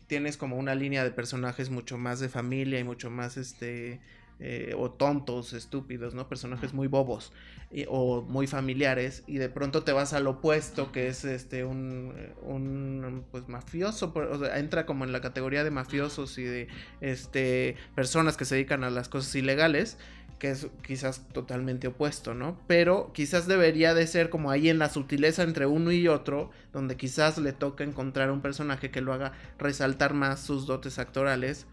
[0.08, 4.00] tienes como una línea de personajes mucho más de familia y mucho más, este,
[4.40, 6.28] eh, o tontos, estúpidos, ¿no?
[6.28, 7.32] Personajes muy bobos
[7.70, 12.14] y- o muy familiares y de pronto te vas al opuesto que es este un,
[12.16, 16.68] eh, un pues mafioso o sea, entra como en la categoría de mafiosos y de
[17.00, 19.98] este personas que se dedican a las cosas ilegales
[20.38, 22.58] que es quizás totalmente opuesto, ¿no?
[22.66, 26.96] Pero quizás debería de ser como ahí en la sutileza entre uno y otro, donde
[26.96, 31.66] quizás le toca encontrar un personaje que lo haga resaltar más sus dotes actorales,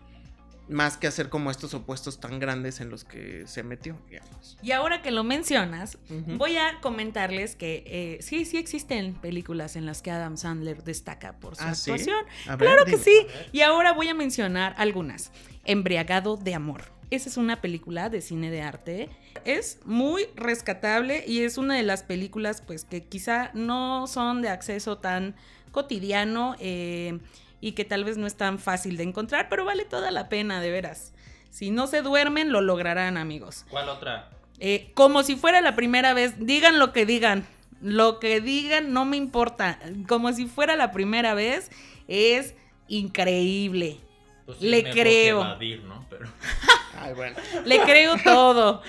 [0.69, 4.57] más que hacer como estos opuestos tan grandes en los que se metió, digamos.
[4.61, 9.85] Y ahora que lo mencionas, voy a comentarles que eh, sí, sí existen películas en
[9.85, 11.91] las que Adam Sandler destaca por su ¿Ah, sí?
[11.91, 12.25] actuación.
[12.47, 13.27] Ver, Claro que sí.
[13.51, 15.31] Y ahora voy a mencionar algunas.
[15.65, 16.83] Embriagado de amor.
[17.09, 19.09] Esa es una película de cine de arte.
[19.45, 24.49] Es muy rescatable y es una de las películas pues que quizá no son de
[24.49, 25.35] acceso tan
[25.71, 27.19] cotidiano eh,
[27.61, 30.61] y que tal vez no es tan fácil de encontrar, pero vale toda la pena,
[30.61, 31.13] de veras.
[31.49, 33.65] Si no se duermen, lo lograrán, amigos.
[33.69, 34.29] ¿Cuál otra?
[34.59, 37.47] Eh, como si fuera la primera vez, digan lo que digan.
[37.81, 39.79] Lo que digan no me importa.
[40.07, 41.71] Como si fuera la primera vez,
[42.07, 42.55] es
[42.87, 43.97] increíble.
[44.45, 45.41] Pues Le creo.
[45.41, 46.05] evadir, ¿no?
[46.09, 46.27] Pero...
[46.99, 47.37] Ay, bueno.
[47.65, 48.81] Le creo todo.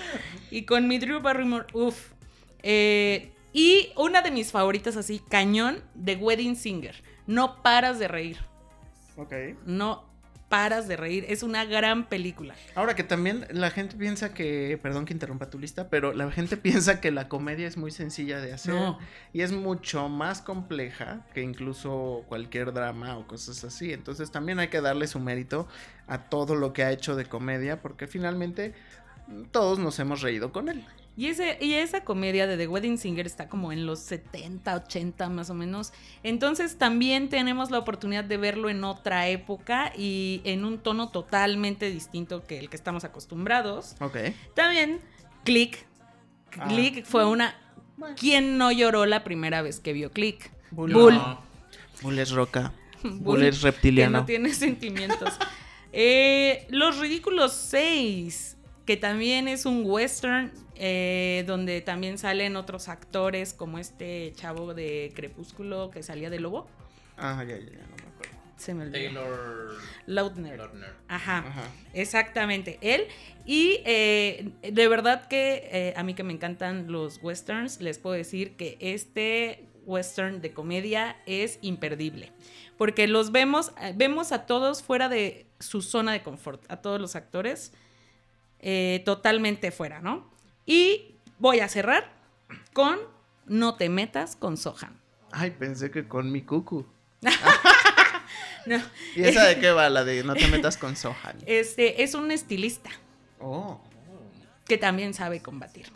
[0.51, 2.11] Y con mi Drew Barrymore, uff.
[2.63, 7.03] Eh, y una de mis favoritas así, cañón, de Wedding Singer.
[7.27, 8.37] No paras de reír.
[9.19, 9.33] Ok.
[9.65, 10.09] No
[10.49, 11.25] paras de reír.
[11.29, 12.55] Es una gran película.
[12.75, 16.57] Ahora que también la gente piensa que, perdón que interrumpa tu lista, pero la gente
[16.57, 18.97] piensa que la comedia es muy sencilla de hacer No.
[19.31, 23.93] y es mucho más compleja que incluso cualquier drama o cosas así.
[23.93, 25.67] Entonces también hay que darle su mérito
[26.07, 28.73] a todo lo que ha hecho de comedia porque finalmente
[29.27, 30.83] mm, todos nos hemos reído con él.
[31.19, 35.27] Y, ese, y esa comedia de The Wedding Singer está como en los 70, 80
[35.27, 35.91] más o menos.
[36.23, 41.91] Entonces también tenemos la oportunidad de verlo en otra época y en un tono totalmente
[41.91, 43.97] distinto que el que estamos acostumbrados.
[43.99, 44.15] Ok.
[44.55, 45.01] También
[45.43, 45.85] Click.
[46.57, 46.69] Ah.
[46.69, 47.53] Click fue una...
[48.17, 50.49] ¿Quién no lloró la primera vez que vio Click?
[50.71, 50.93] Bull.
[50.93, 51.15] Bull.
[51.15, 51.41] No.
[52.01, 52.71] Bull es roca.
[53.03, 54.19] Bull, Bull es Que reptiliano.
[54.19, 55.33] no tiene sentimientos.
[55.91, 58.55] Eh, Los Ridículos 6,
[58.85, 65.11] que también es un western, eh, donde también salen otros actores, como este chavo de
[65.13, 66.67] Crepúsculo que salía de Lobo.
[67.17, 68.37] Ah, ya, ya, ya, no me acuerdo.
[68.55, 68.93] Se me olvidó.
[68.93, 70.57] Taylor Lautner.
[70.57, 70.93] Lautner.
[71.09, 71.39] Ajá.
[71.39, 71.63] Ajá.
[71.93, 73.07] Exactamente, él.
[73.45, 78.15] Y eh, de verdad que eh, a mí que me encantan los westerns, les puedo
[78.15, 82.31] decir que este western de comedia es imperdible.
[82.77, 87.17] Porque los vemos, vemos a todos fuera de su zona de confort, a todos los
[87.17, 87.73] actores
[88.61, 90.29] eh, totalmente fuera, ¿no?
[90.69, 92.11] Y voy a cerrar
[92.73, 92.99] con
[93.47, 95.01] No te metas con Sohan.
[95.31, 96.85] Ay, pensé que con mi cucu.
[98.65, 98.75] No,
[99.15, 99.89] ¿Y esa de qué va?
[99.89, 101.37] La de no te metas con Sohan.
[101.47, 102.91] este es un estilista.
[103.39, 103.81] Oh.
[104.67, 105.87] que también sabe combatir.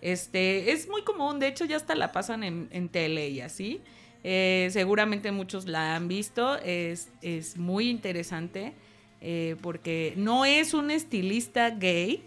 [0.00, 3.82] Este, es muy común, de hecho ya hasta la pasan en, en tele y así.
[4.24, 8.72] Eh, seguramente muchos la han visto, es, es muy interesante
[9.20, 12.22] eh, porque no es un estilista gay,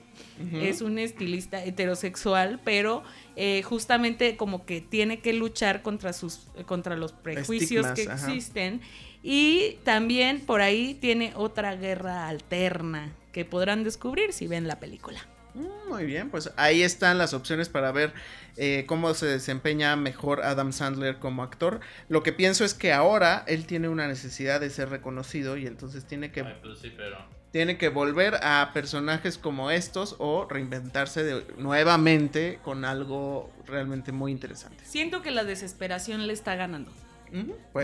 [0.54, 3.04] Es un estilista heterosexual, pero
[3.36, 8.14] eh, justamente como que tiene que luchar contra, sus, contra los prejuicios que ajá.
[8.14, 8.82] existen.
[9.22, 15.20] Y también por ahí tiene otra guerra alterna que podrán descubrir si ven la película.
[15.54, 18.14] Mm, Muy bien, pues ahí están las opciones para ver
[18.58, 21.80] eh, cómo se desempeña mejor Adam Sandler como actor.
[22.08, 26.06] Lo que pienso es que ahora él tiene una necesidad de ser reconocido y entonces
[26.06, 27.39] tiene que, Ay, pues sí, pero.
[27.52, 34.32] Tiene que volver a personajes como estos o reinventarse de- nuevamente con algo realmente muy
[34.32, 34.84] interesante.
[34.86, 36.92] Siento que la desesperación le está ganando.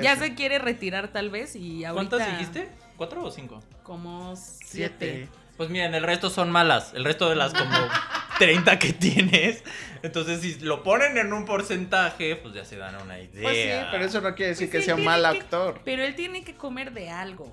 [0.01, 0.29] Ya ser.
[0.29, 2.17] se quiere retirar tal vez y ahorita...
[2.17, 2.69] ¿Cuántas dijiste?
[2.97, 3.61] ¿Cuatro o cinco?
[3.83, 4.65] Como Siete.
[4.65, 5.29] siete.
[5.57, 6.93] Pues miren, el resto son malas.
[6.95, 7.69] El resto de las como
[8.39, 9.63] 30 que tienes.
[10.03, 13.41] Entonces, si lo ponen en un porcentaje, pues ya se dan una idea.
[13.43, 15.81] Pues sí, pero eso no quiere decir Pues que sea un mal que- actor.
[15.85, 17.49] Pero él tiene que comer de algo.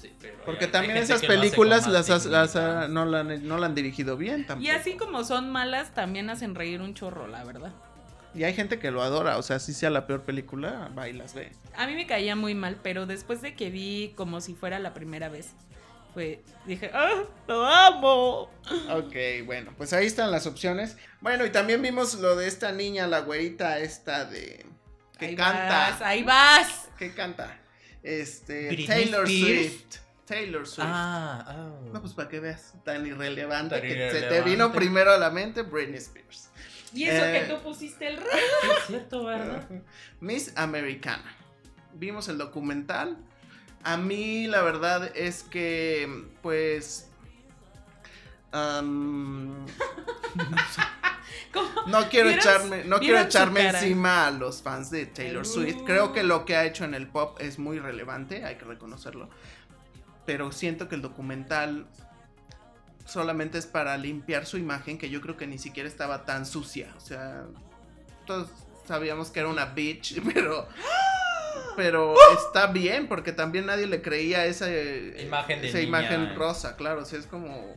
[0.00, 2.82] Sí, pero Porque también esas películas las, las dignidad.
[2.84, 4.66] ha- no, la han, no la han dirigido bien tampoco.
[4.66, 7.72] Y así como son malas, también hacen reír un chorro, la verdad.
[8.34, 11.12] Y hay gente que lo adora, o sea, si sea la peor película, va y
[11.12, 11.52] las ve.
[11.76, 14.92] A mí me caía muy mal, pero después de que vi como si fuera la
[14.92, 15.52] primera vez,
[16.66, 18.50] dije, ¡ah, lo amo!
[18.90, 19.14] Ok,
[19.46, 20.96] bueno, pues ahí están las opciones.
[21.20, 24.64] Bueno, y también vimos lo de esta niña, la güerita esta de...
[25.18, 25.68] que ahí canta.
[25.90, 26.88] Vas, ahí vas.
[26.98, 27.58] que canta?
[28.04, 28.68] Este...
[28.68, 29.66] Britney Taylor Spears.
[29.72, 29.96] Swift.
[30.26, 30.86] Taylor Swift.
[30.88, 31.70] Ah, ah.
[31.92, 35.30] No, pues para que veas, tan irrelevante Tan que se te vino primero a la
[35.30, 36.48] mente Britney Spears.
[36.94, 37.40] Y eso Eh.
[37.46, 38.26] que tú pusiste el rey.
[38.78, 39.68] Es cierto, ¿verdad?
[40.20, 41.34] Miss Americana.
[41.94, 43.16] Vimos el documental.
[43.82, 47.08] A mí la verdad es que, pues...
[48.52, 49.66] am,
[51.54, 51.70] ¿Cómo?
[51.86, 55.82] no quiero ¿Vieras- echarme, no quiero echarme encima a los fans de Taylor Swift.
[55.86, 59.30] Creo que lo que ha hecho en el pop es muy relevante, hay que reconocerlo.
[60.26, 61.86] Pero siento que el documental
[63.06, 66.92] solamente es para limpiar su imagen, que yo creo que ni siquiera estaba tan sucia.
[66.96, 67.44] O sea,
[68.26, 68.48] todos
[68.86, 70.68] sabíamos que era una bitch, pero...
[71.76, 75.88] Pero está bien, porque también nadie le creía esa Imagen de esa niña.
[75.88, 77.02] imagen rosa, claro.
[77.02, 77.74] O sea, es como.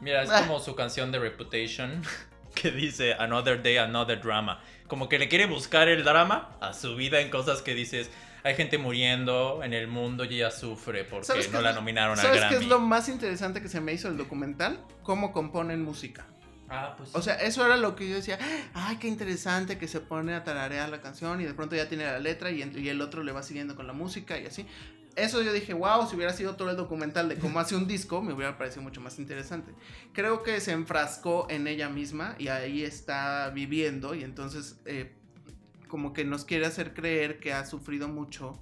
[0.00, 0.40] Mira, es Ah.
[0.44, 2.02] como su canción de Reputation
[2.60, 4.60] que dice Another Day, Another Drama.
[4.86, 8.10] Como que le quiere buscar el drama a su vida en cosas que dices.
[8.44, 12.22] Hay gente muriendo en el mundo y ella sufre porque ¿Sabes no la nominaron a
[12.22, 12.56] ¿Sabes Grammy.
[12.56, 14.80] qué es lo más interesante que se me hizo el documental?
[15.02, 16.24] Cómo componen música.
[16.70, 18.38] Ah, pues O sea, eso era lo que yo decía,
[18.74, 22.04] ay, qué interesante que se pone a tararear la canción y de pronto ya tiene
[22.04, 24.66] la letra y, y el otro le va siguiendo con la música y así.
[25.18, 28.22] Eso yo dije, wow, si hubiera sido todo el documental de cómo hace un disco,
[28.22, 29.72] me hubiera parecido mucho más interesante.
[30.12, 35.12] Creo que se enfrascó en ella misma y ahí está viviendo y entonces eh,
[35.88, 38.58] como que nos quiere hacer creer que ha sufrido mucho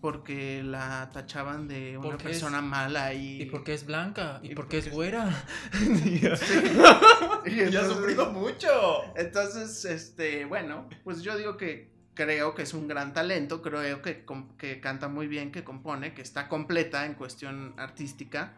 [0.00, 3.42] porque la tachaban de una Porque persona es- mala y...
[3.42, 5.30] Y porque es blanca, y, Y porque es güera.
[7.46, 8.68] y ha sufrido mucho.
[9.16, 14.24] Entonces, este, bueno, pues yo digo que creo que es un gran talento, creo que,
[14.58, 18.54] que canta muy bien, que compone, que está completa en cuestión artística,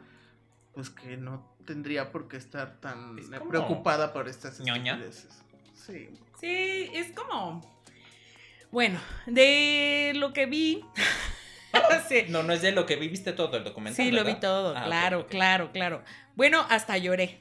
[0.74, 4.94] pues que no tendría por qué estar tan Es eh, como preocupada por estas ñoña.
[4.94, 5.42] estupideces.
[5.74, 6.08] Sí.
[6.40, 7.62] Sí, es como.
[8.70, 10.84] Bueno, de lo que vi.
[12.08, 14.04] sí, No, no es de lo que viviste todo el documental.
[14.04, 16.02] sí, lo vi todo, Ah, claro, claro, claro.
[16.34, 17.40] Bueno, hasta lloré.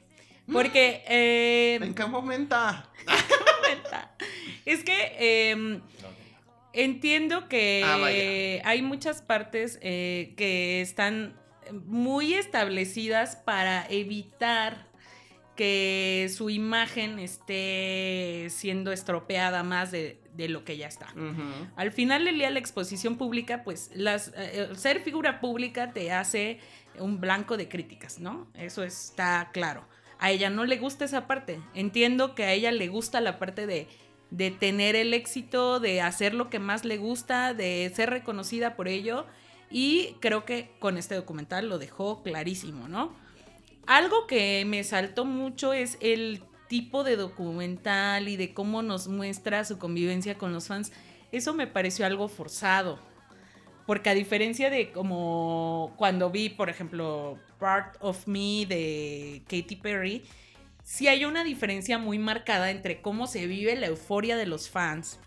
[0.52, 1.02] Porque.
[1.08, 2.56] eh, ¿En qué momento?
[4.64, 5.50] es que.
[5.50, 5.80] em,
[6.74, 11.34] Entiendo que Ah, hay muchas partes eh, que están
[11.86, 14.86] muy establecidas para evitar
[15.56, 21.06] que su imagen esté siendo estropeada más de, de lo que ya está.
[21.76, 26.58] Al final del día la exposición pública, pues las, eh, ser figura pública te hace
[26.98, 28.48] un blanco de críticas, ¿no?
[28.54, 29.86] Eso está claro.
[30.18, 31.60] A ella no le gusta esa parte.
[31.74, 33.86] Entiendo que a ella le gusta la parte de,
[34.36, 38.88] de tener el éxito, de hacer lo que más le gusta, de ser reconocida por
[38.88, 39.26] ello.
[39.70, 43.14] Y creo que con este documental lo dejó clarísimo, ¿no?
[43.86, 49.64] Algo que me saltó mucho es el tipo de documental y de cómo nos muestra
[49.64, 50.90] su convivencia con los fans.
[51.30, 52.98] Eso me pareció algo forzado.
[53.86, 60.24] Porque a diferencia de como cuando vi, por ejemplo, Part of Me de Katy Perry,
[60.84, 65.18] sí hay una diferencia muy marcada entre cómo se vive la euforia de los fans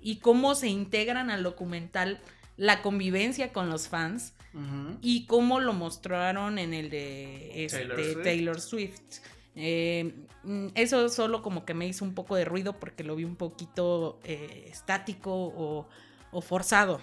[0.00, 2.20] y cómo se integran al documental
[2.56, 4.34] la convivencia con los fans
[5.00, 9.20] y cómo lo mostraron en el de este, Taylor Taylor Swift.
[9.54, 13.24] Eh, mm, eso solo como que me hizo un poco de ruido porque lo vi
[13.24, 15.88] un poquito eh, estático o,
[16.32, 17.00] o forzado.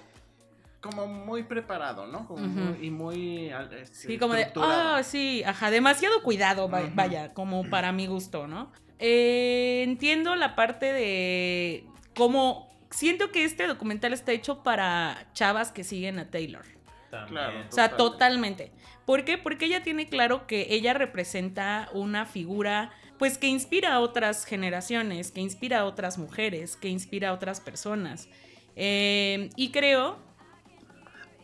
[0.82, 2.28] Como muy preparado, ¿no?
[2.28, 7.68] Como muy- y muy este, Sí, como de, ah, sí, ajá, demasiado cuidado, vaya, como
[7.70, 8.72] para mi gusto, ¿no?
[9.00, 15.84] Eh, entiendo la parte de cómo, siento que este documental está hecho para chavas que
[15.84, 16.64] siguen a Taylor.
[17.12, 17.30] También.
[17.34, 17.60] Claro.
[17.68, 18.66] O sea, Totalmente.
[18.68, 18.72] totalmente.
[19.06, 19.38] ¿Por qué?
[19.38, 25.32] Porque ella tiene claro que ella representa una figura, pues que inspira a otras generaciones,
[25.32, 28.28] que inspira a otras mujeres, que inspira a otras personas.
[28.76, 30.20] Eh, y creo,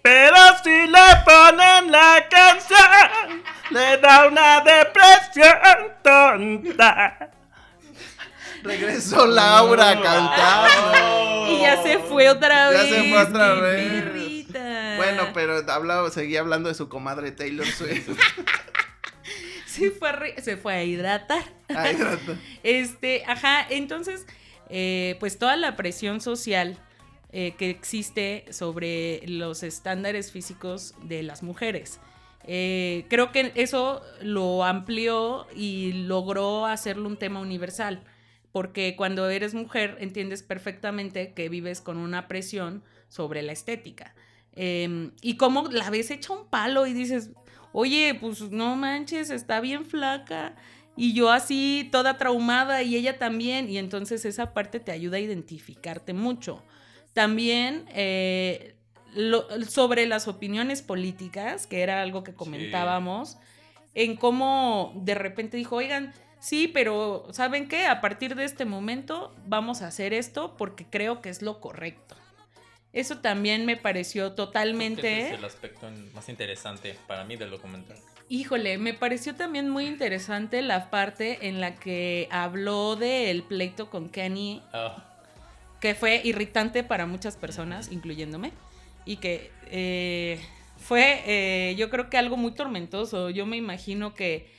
[0.03, 3.41] Pero si le ponen la canción,
[3.71, 7.31] le da una depresión tonta.
[8.63, 10.69] Regresó Laura a cantar.
[11.49, 12.89] y ya se fue otra Ya vez.
[12.89, 13.91] se fue otra vez.
[14.03, 14.93] perrita.
[14.97, 18.09] Bueno, pero hablaba, seguía hablando de su comadre Taylor Swift.
[19.65, 21.41] Se fue, a se fue a hidratar.
[21.75, 22.37] Ay, rato.
[22.63, 24.27] Este, ajá, entonces,
[24.69, 26.77] eh, pues toda la presión social
[27.35, 31.99] eh, que existe sobre los estándares físicos de las mujeres.
[32.45, 38.03] Eh, creo que eso lo amplió y logró hacerlo un tema universal,
[38.51, 44.13] porque cuando eres mujer entiendes perfectamente que vives con una presión sobre la estética.
[44.55, 47.31] Eh, y cómo la ves hecha un palo y dices,
[47.71, 50.55] oye, pues no manches, está bien flaca.
[50.95, 53.69] Y yo así, toda traumada, y ella también.
[53.69, 56.63] Y entonces esa parte te ayuda a identificarte mucho.
[57.13, 58.75] También eh,
[59.13, 63.37] lo- sobre las opiniones políticas, que era algo que comentábamos,
[63.93, 67.85] en cómo de repente dijo, oigan, sí, pero ¿saben qué?
[67.85, 72.15] A partir de este momento vamos a hacer esto porque creo que es lo correcto.
[72.91, 75.27] Eso también me pareció Ese totalmente...
[75.27, 77.97] es el aspecto más interesante para mí del documental.
[78.29, 84.09] Híjole, me pareció también muy interesante la parte en la que habló del pleito con
[84.09, 85.12] Kenny, Ah,
[85.83, 88.53] que fue irritante para muchas personas, incluyéndome,
[89.03, 90.39] y que eh,
[90.77, 93.29] fue, eh, yo creo que algo muy tormentoso.
[93.29, 94.49] Yo me imagino que,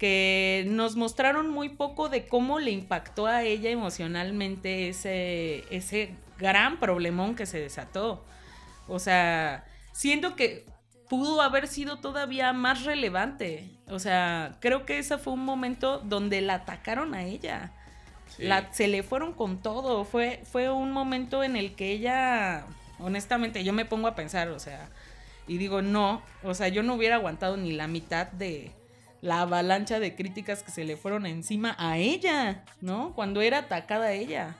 [0.00, 6.80] que nos mostraron muy poco de cómo le impactó a ella emocionalmente ese, ese gran
[6.80, 8.24] problemón que se desató.
[8.88, 10.66] O sea, siento que
[11.08, 13.70] pudo haber sido todavía más relevante.
[13.86, 17.72] O sea, creo que ese fue un momento donde la atacaron a ella.
[18.36, 18.44] Sí.
[18.44, 20.04] La- se le fueron con todo.
[20.04, 22.66] Fue, fue un momento en el que ella,
[22.98, 24.88] honestamente, yo me pongo a pensar, o sea,
[25.46, 28.70] y digo, no, o sea, yo no hubiera aguantado ni la mitad de
[29.20, 33.12] la avalancha de críticas que se le fueron encima a ella, ¿no?
[33.14, 34.56] Cuando era atacada ella.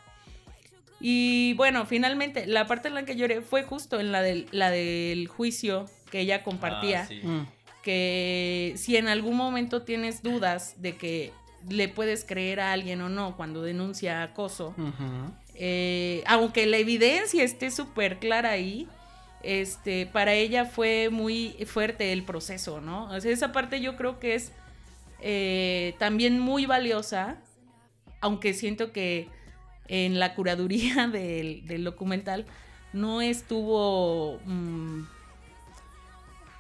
[1.01, 4.71] Y bueno, finalmente, la parte en la que lloré fue justo en la del, la
[4.71, 7.03] del juicio que ella compartía.
[7.03, 7.21] Ah, sí.
[7.23, 7.47] Mm.
[7.83, 11.33] Que si en algún momento tienes dudas de que
[11.69, 14.75] le puedes creer a alguien o no cuando denuncia acoso,
[15.55, 18.89] eh, aunque la evidencia esté súper clara ahí,
[19.43, 23.07] este, para ella fue muy fuerte el proceso, ¿no?
[23.11, 24.53] O sea, esa parte yo creo que es
[25.21, 27.37] eh, también muy valiosa,
[28.21, 29.29] aunque siento que
[29.89, 32.47] en la curaduría del, del documental
[32.93, 35.03] no estuvo, mm,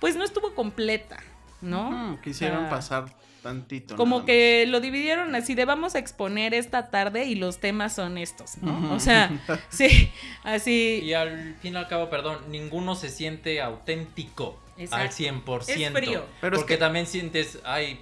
[0.00, 1.18] pues no estuvo completa,
[1.62, 2.18] ¿no?
[2.22, 3.06] Quisieron pasar
[3.44, 3.94] tantito.
[3.94, 7.94] Como nada que lo dividieron así de vamos a exponer esta tarde y los temas
[7.94, 8.92] son estos, ¿no?
[8.92, 9.30] O sea,
[9.68, 10.10] sí,
[10.42, 11.00] así.
[11.04, 14.96] Y al fin y al cabo, perdón, ninguno se siente auténtico Exacto.
[15.04, 15.68] al 100%.
[15.68, 16.24] Es frío.
[16.40, 18.00] Pero es porque que- también sientes, ay,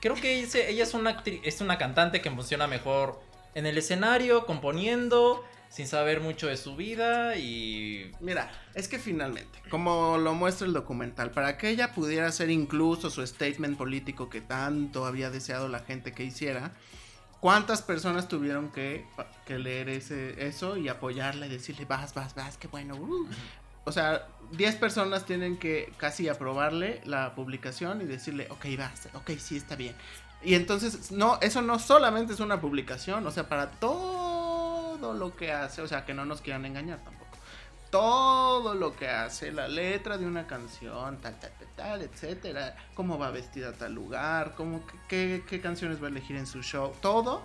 [0.00, 3.18] creo que ella, ella es una actri- es una cantante que funciona mejor
[3.54, 9.62] en el escenario, componiendo, sin saber mucho de su vida y Mira, es que finalmente,
[9.70, 14.40] como lo muestra el documental, para que ella pudiera hacer incluso su statement político que
[14.40, 16.72] tanto había deseado la gente que hiciera,
[17.40, 19.06] ¿cuántas personas tuvieron que,
[19.46, 22.96] que leer ese, eso y apoyarla y decirle, vas, vas, vas, qué bueno?
[22.96, 23.28] uh"?
[23.84, 29.30] O sea, 10 personas tienen que casi aprobarle la publicación y decirle, ok, vas, ok,
[29.38, 29.94] sí, está bien.
[30.42, 34.39] Y entonces, no, eso no solamente es una publicación, o sea, para todo
[35.00, 37.36] lo que hace, o sea, que no nos quieran engañar tampoco.
[37.90, 43.18] Todo lo que hace, la letra de una canción, tal, tal, tal, tal, etcétera, cómo
[43.18, 46.94] va vestida a tal lugar, cómo, qué, qué canciones va a elegir en su show,
[47.00, 47.42] todo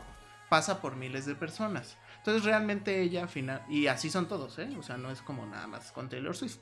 [0.50, 1.98] pasa por miles de personas.
[2.18, 4.70] Entonces realmente ella final y así son todos, ¿eh?
[4.80, 6.58] O sea, no es como nada más con Taylor Swift.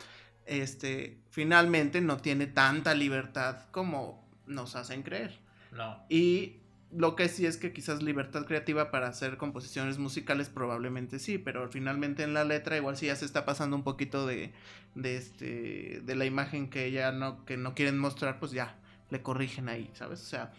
[0.46, 5.40] Este, finalmente no tiene tanta libertad como nos hacen creer.
[5.72, 6.06] no.
[6.10, 6.63] Y
[6.96, 11.70] lo que sí es que quizás libertad creativa para hacer composiciones musicales probablemente sí, pero
[11.70, 14.54] finalmente en la letra igual sí ya se está pasando un poquito de,
[14.96, 18.76] de este de la imagen que ella no que no quieren mostrar, pues ya
[19.10, 20.22] le corrigen ahí, ¿sabes?
[20.22, 20.52] O sea,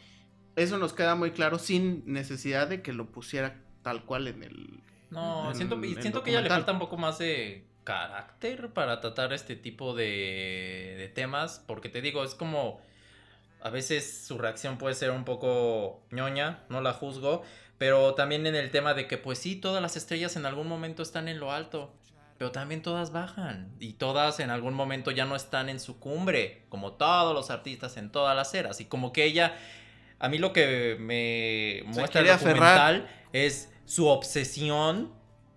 [0.56, 4.80] eso nos queda muy claro sin necesidad de que lo pusiera tal cual en el
[5.10, 9.00] No, en siento, siento que a ella le falta un poco más de carácter para
[9.00, 12.80] tratar este tipo de, de temas, porque te digo, es como
[13.64, 17.42] a veces su reacción puede ser un poco ñoña, no la juzgo,
[17.78, 21.02] pero también en el tema de que pues sí, todas las estrellas en algún momento
[21.02, 21.90] están en lo alto,
[22.36, 26.66] pero también todas bajan y todas en algún momento ya no están en su cumbre,
[26.68, 29.56] como todos los artistas en todas las eras, y como que ella,
[30.18, 32.92] a mí lo que me muestra el aferrar.
[32.92, 35.10] documental es su obsesión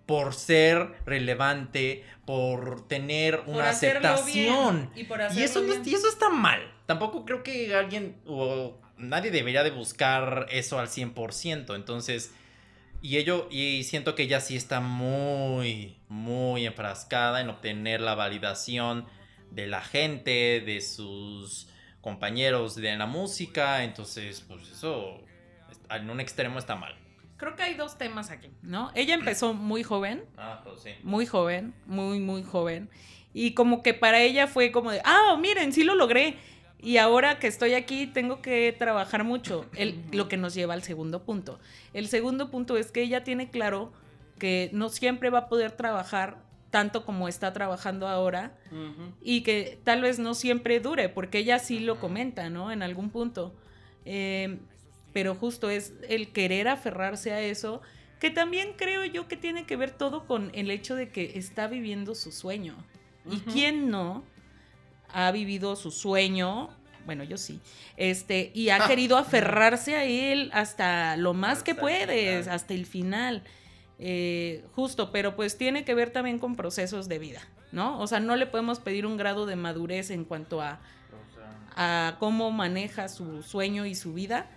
[0.08, 4.88] por ser relevante, por tener por una aceptación.
[4.94, 6.62] bien, Y, por Y hacerlo eso, no, y eso está mal.
[6.86, 11.76] Tampoco creo que alguien o nadie debería de buscar eso al 100%.
[11.76, 12.32] Entonces,
[13.02, 19.04] y ello, y siento que ella sí está muy, muy enfrascada en obtener la validación
[19.50, 21.68] de la gente, de sus
[22.00, 23.84] compañeros de la música.
[23.84, 25.22] Entonces, pues eso
[25.90, 26.96] en un extremo está mal.
[27.38, 28.90] Creo que hay dos temas aquí, ¿no?
[28.94, 30.90] Ella empezó muy joven, Ah, pues sí.
[31.02, 32.90] muy joven, muy, muy joven.
[33.32, 36.36] Y como que para ella fue como de, ah, miren, sí lo logré.
[36.80, 39.66] Y ahora que estoy aquí tengo que trabajar mucho.
[39.74, 41.58] El, lo que nos lleva al segundo punto.
[41.92, 43.92] El segundo punto es que ella tiene claro
[44.38, 46.38] que no siempre va a poder trabajar
[46.70, 48.56] tanto como está trabajando ahora
[49.22, 52.70] y que tal vez no siempre dure, porque ella sí lo comenta, ¿no?
[52.70, 53.54] En algún punto.
[54.04, 54.58] Eh,
[55.12, 57.80] pero justo es el querer aferrarse a eso,
[58.20, 61.68] que también creo yo que tiene que ver todo con el hecho de que está
[61.68, 62.76] viviendo su sueño.
[63.30, 64.24] ¿Y quién no
[65.12, 66.70] ha vivido su sueño?
[67.06, 67.60] Bueno, yo sí.
[67.96, 72.86] Este, y ha querido aferrarse a él hasta lo más que Hasta puedes, hasta el
[72.86, 73.44] final.
[73.98, 77.40] Eh, justo, pero pues tiene que ver también con procesos de vida,
[77.72, 77.98] ¿no?
[77.98, 80.80] O sea, no le podemos pedir un grado de madurez en cuanto a,
[81.74, 84.50] a cómo maneja su sueño y su vida,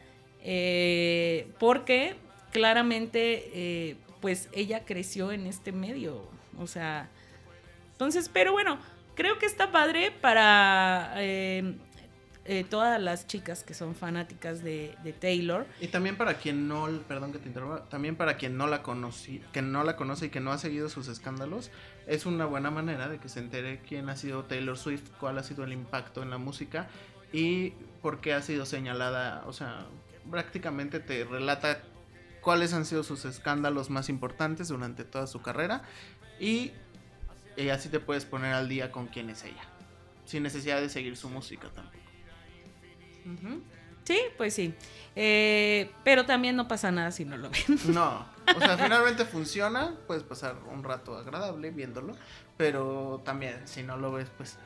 [0.44, 2.16] eh, porque
[2.52, 6.28] claramente, eh, pues ella creció en este medio,
[6.58, 7.10] o sea,
[8.02, 8.80] entonces, pero bueno,
[9.16, 11.76] creo que está padre para eh,
[12.46, 15.68] eh, todas las chicas que son fanáticas de, Taylor.
[15.80, 19.44] Y también para quien no, perdón que te interrumpa, también para quien no la conocí,
[19.54, 21.70] que no la conoce y que no ha seguido sus escándalos,
[22.08, 25.44] es una buena manera de que se entere quién ha sido Taylor Swift, cuál ha
[25.44, 26.88] sido el impacto en la música
[27.32, 29.86] y por qué ha sido señalada, o sea,
[30.30, 31.82] prácticamente te relata
[32.42, 35.84] cuáles han sido sus escándalos más importantes durante toda su carrera
[36.40, 36.72] y,
[37.56, 39.64] y así te puedes poner al día con quién es ella,
[40.26, 42.02] sin necesidad de seguir su música tampoco.
[44.04, 44.74] Sí, pues sí.
[45.16, 47.62] Eh, pero también no pasa nada si no lo ven.
[47.94, 52.16] No, o sea, finalmente funciona, puedes pasar un rato agradable viéndolo,
[52.58, 54.58] pero también si no lo ves, pues...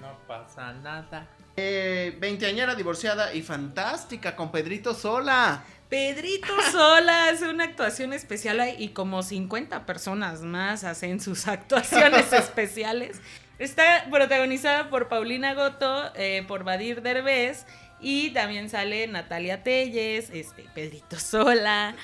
[0.00, 1.26] No pasa nada.
[1.56, 5.64] Eh, veinteañera divorciada y fantástica con Pedrito Sola.
[5.88, 12.32] Pedrito Sola hace una actuación especial ahí, y como 50 personas más hacen sus actuaciones
[12.32, 13.20] especiales.
[13.58, 17.64] Está protagonizada por Paulina Goto, eh, por Badir Derbez
[18.00, 21.94] y también sale Natalia Telles, este, Pedrito Sola.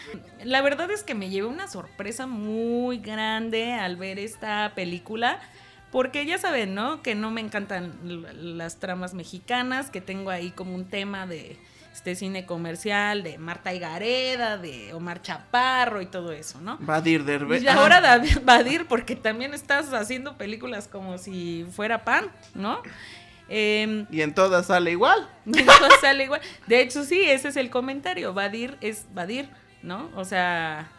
[0.43, 5.41] La verdad es que me llevé una sorpresa muy grande al ver esta película.
[5.93, 7.03] Porque ya saben, ¿no?
[7.03, 7.93] Que no me encantan
[8.57, 11.59] las tramas mexicanas, que tengo ahí como un tema de
[11.93, 16.79] este cine comercial, de Marta Higareda, de Omar Chaparro y todo eso, ¿no?
[16.81, 17.63] Badir Derbez.
[17.63, 22.83] Y ahora David Badir, porque también estás haciendo películas como si fuera pan, ¿no?
[23.49, 25.29] Em, Y en todas sale igual.
[25.45, 26.41] y no sale igual.
[26.67, 28.33] De hecho, sí, ese es el comentario.
[28.33, 29.51] Badir es Badir,
[29.83, 30.09] ¿no?
[30.17, 30.91] O sea,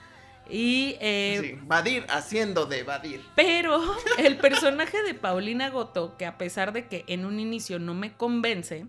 [0.49, 0.95] y...
[0.99, 3.21] eh, Sí, Badir haciendo de Badir.
[3.35, 3.81] pero
[4.17, 8.13] el personaje de Paulina Goto, que a pesar de que en un inicio no me
[8.13, 8.85] convence,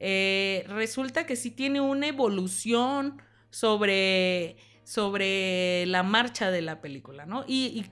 [0.00, 3.20] eh, resulta que sí tiene una evolución
[3.50, 7.44] sobre, sobre la marcha de la película, ¿no?
[7.46, 7.86] Y, y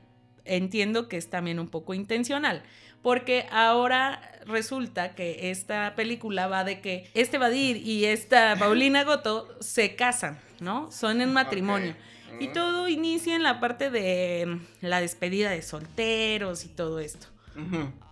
[0.45, 2.63] entiendo que es también un poco intencional,
[3.03, 9.49] porque ahora resulta que esta película va de que este Badir y esta Paulina Goto
[9.61, 10.91] se casan, ¿no?
[10.93, 11.95] Son en matrimonio.
[12.41, 17.29] Y todo inicia en la parte de mm, la despedida de solteros y todo esto.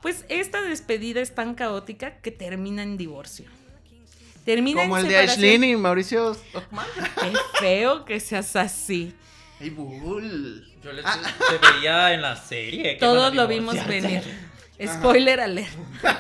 [0.00, 3.46] Pues esta despedida es tan caótica que termina en divorcio.
[4.44, 5.18] Termina Como en el de.
[5.18, 6.86] Aislinn y Mauricio Stockman.
[7.20, 9.14] Qué feo que seas así.
[9.60, 10.66] Ay, bull.
[10.82, 12.96] Yo les se veía en la serie.
[12.98, 14.22] Todos lo vimos venir.
[14.84, 15.72] Spoiler alert.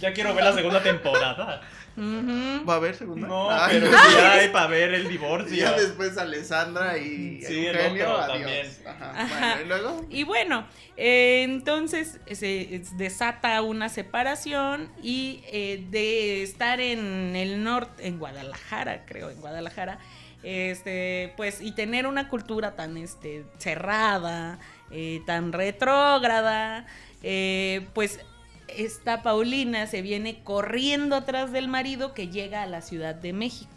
[0.00, 1.60] Ya quiero ver la segunda temporada.
[1.98, 3.26] ¿Va a haber segunda?
[3.26, 5.56] No, Ay, pero ya hay para ver el Y divorcio.
[5.56, 8.38] ya después Alessandra y Sí, el Eugenio, otro adiós.
[8.38, 8.66] también.
[8.86, 9.22] Ajá.
[9.22, 9.38] Ajá.
[9.56, 10.06] Bueno, y luego.
[10.10, 18.06] Y bueno, eh, entonces se desata una separación y eh, de estar en el norte,
[18.06, 19.98] en Guadalajara, creo, en Guadalajara,
[20.42, 24.58] este, pues, y tener una cultura tan este, cerrada,
[24.90, 26.86] eh, tan retrógrada,
[27.22, 28.20] eh, pues
[28.68, 33.70] esta Paulina se viene corriendo atrás del marido que llega a la Ciudad de México.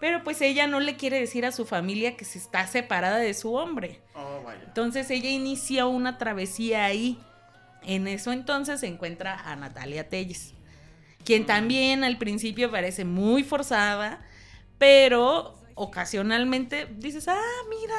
[0.00, 3.34] Pero pues ella no le quiere decir a su familia que se está separada de
[3.34, 4.00] su hombre.
[4.14, 4.62] Oh, vaya.
[4.64, 7.18] Entonces ella inicia una travesía ahí.
[7.82, 10.54] En eso entonces se encuentra a Natalia Telles,
[11.24, 14.20] quien también al principio parece muy forzada,
[14.78, 17.94] pero ocasionalmente dices, ah, mira,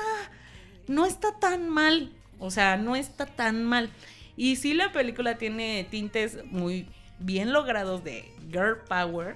[0.88, 2.12] no está tan mal.
[2.40, 3.92] O sea, no está tan mal.
[4.36, 6.88] Y sí la película tiene tintes muy
[7.20, 9.36] bien logrados de girl power.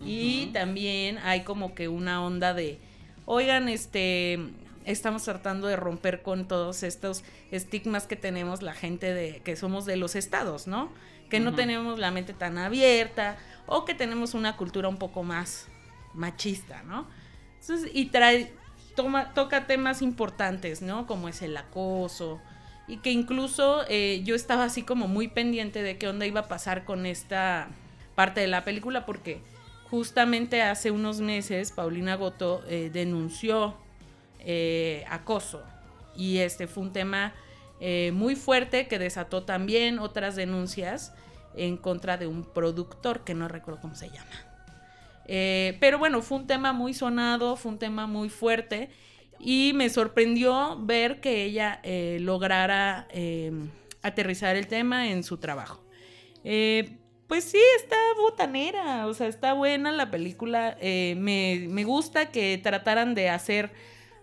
[0.00, 2.78] Y también hay como que una onda de,
[3.24, 4.38] oigan, este,
[4.84, 9.86] estamos tratando de romper con todos estos estigmas que tenemos la gente de que somos
[9.86, 10.90] de los estados, ¿no?
[11.30, 15.68] Que no tenemos la mente tan abierta o que tenemos una cultura un poco más
[16.12, 17.08] machista, ¿no?
[17.60, 18.52] Entonces, y trae,
[18.94, 21.06] toma, toca temas importantes, ¿no?
[21.06, 22.40] Como es el acoso.
[22.86, 26.48] Y que incluso eh, yo estaba así como muy pendiente de qué onda iba a
[26.48, 27.68] pasar con esta
[28.14, 29.40] parte de la película, porque
[29.90, 33.74] justamente hace unos meses Paulina Goto eh, denunció
[34.40, 35.62] eh, acoso.
[36.16, 37.34] Y este fue un tema
[38.12, 41.12] muy fuerte que desató también otras denuncias
[41.54, 44.30] en contra de un productor que no recuerdo cómo se llama.
[45.26, 48.88] Pero bueno, fue un tema muy sonado, fue un tema muy fuerte
[49.44, 53.52] y me sorprendió ver que ella eh, lograra eh,
[54.02, 55.84] aterrizar el tema en su trabajo.
[56.44, 56.96] Eh,
[57.28, 60.76] pues sí, está botanera, o sea, está buena la película.
[60.80, 63.72] me, me gusta que trataran de hacer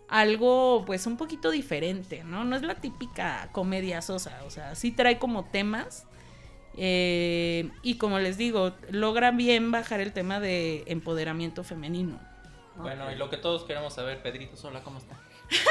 [0.07, 2.43] algo pues un poquito diferente, ¿no?
[2.43, 6.07] No es la típica comedia sosa, o sea, sí trae como temas.
[6.78, 12.19] eh, y como les digo, logra bien bajar el tema de empoderamiento femenino.
[12.76, 15.15] Bueno, y lo que todos queremos saber, Pedrito Sola, ¿cómo está?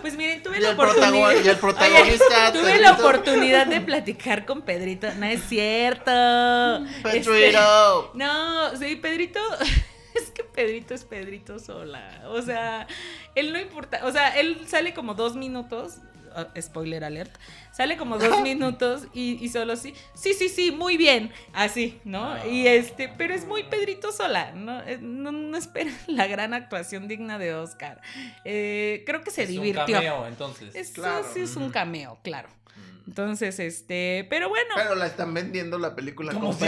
[0.00, 1.32] Pues miren, tuve Y la oportunidad.
[1.44, 2.52] y el protagonista.
[2.52, 2.82] Tuve Pedrito.
[2.82, 5.08] la oportunidad de platicar con Pedrito.
[5.16, 6.10] No es cierto.
[7.04, 8.12] Este, Pedrito.
[8.14, 9.40] no, sí, Pedrito.
[10.14, 12.22] Es que Pedrito es Pedrito sola.
[12.26, 12.86] O sea,
[13.34, 14.00] él no importa.
[14.04, 15.96] O sea, él sale como dos minutos.
[16.60, 17.30] Spoiler alert,
[17.72, 22.32] sale como dos minutos y, y solo sí, sí, sí, sí, muy bien, así, ¿no?
[22.32, 22.46] Ah.
[22.46, 24.80] Y este, pero es muy Pedrito Sola, ¿no?
[24.82, 28.00] Eh, No, no esperen la gran actuación digna de Oscar.
[28.44, 29.96] Eh, creo que se Es un divirtió.
[29.96, 30.74] cameo, entonces.
[30.74, 31.26] Eso Claro.
[31.32, 32.48] sí es un cameo, claro.
[32.48, 33.08] Mm.
[33.08, 34.74] Entonces, este, pero bueno.
[34.76, 36.66] Pero la están vendiendo la película Como si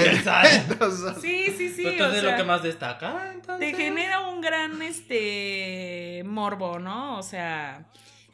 [1.21, 1.83] Sí, sí, sí.
[1.85, 3.31] Pero o entonces es sea, lo que más destaca.
[3.35, 3.73] entonces.
[3.77, 7.19] te genera un gran este morbo, ¿no?
[7.19, 7.85] O sea,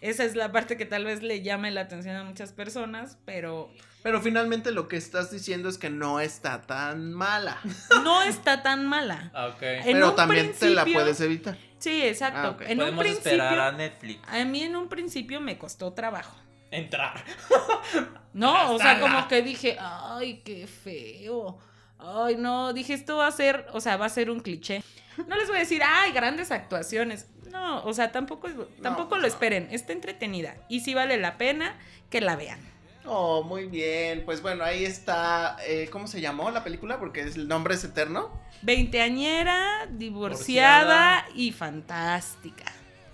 [0.09, 3.71] esa es la parte que tal vez le llame la atención a muchas personas, pero
[4.03, 7.59] Pero finalmente lo que estás diciendo es que no está tan mala.
[8.05, 9.31] no está tan mala.
[9.35, 9.63] Ah, ok.
[9.63, 11.59] En pero también te la puedes evitar.
[11.79, 12.57] Sí, exacto.
[12.61, 12.65] Ah.
[12.69, 14.21] En un principio, esperar a Netflix.
[14.29, 16.37] a mí en un principio me costó trabajo.
[16.71, 17.23] Entrar.
[18.37, 21.59] No, o sea, como que dije, ay, qué feo.
[21.99, 24.83] Ay, no, dije, esto va a ser, o sea, va a ser un cliché.
[25.27, 27.31] No les voy a decir, ay, grandes actuaciones.
[27.57, 28.49] No, o sea, tampoco,
[28.83, 29.33] tampoco pues lo no.
[29.33, 29.69] esperen.
[29.71, 30.55] Está entretenida.
[30.69, 31.75] Y si vale la pena
[32.11, 32.61] que la vean.
[33.05, 34.25] Oh, muy bien.
[34.25, 35.57] Pues bueno, ahí está.
[35.67, 36.99] eh, ¿Cómo se llamó la película?
[36.99, 38.31] Porque es- el nombre es eterno.
[38.63, 41.27] Veinteañera, divorciada Divorciada.
[41.35, 42.65] y fantástica.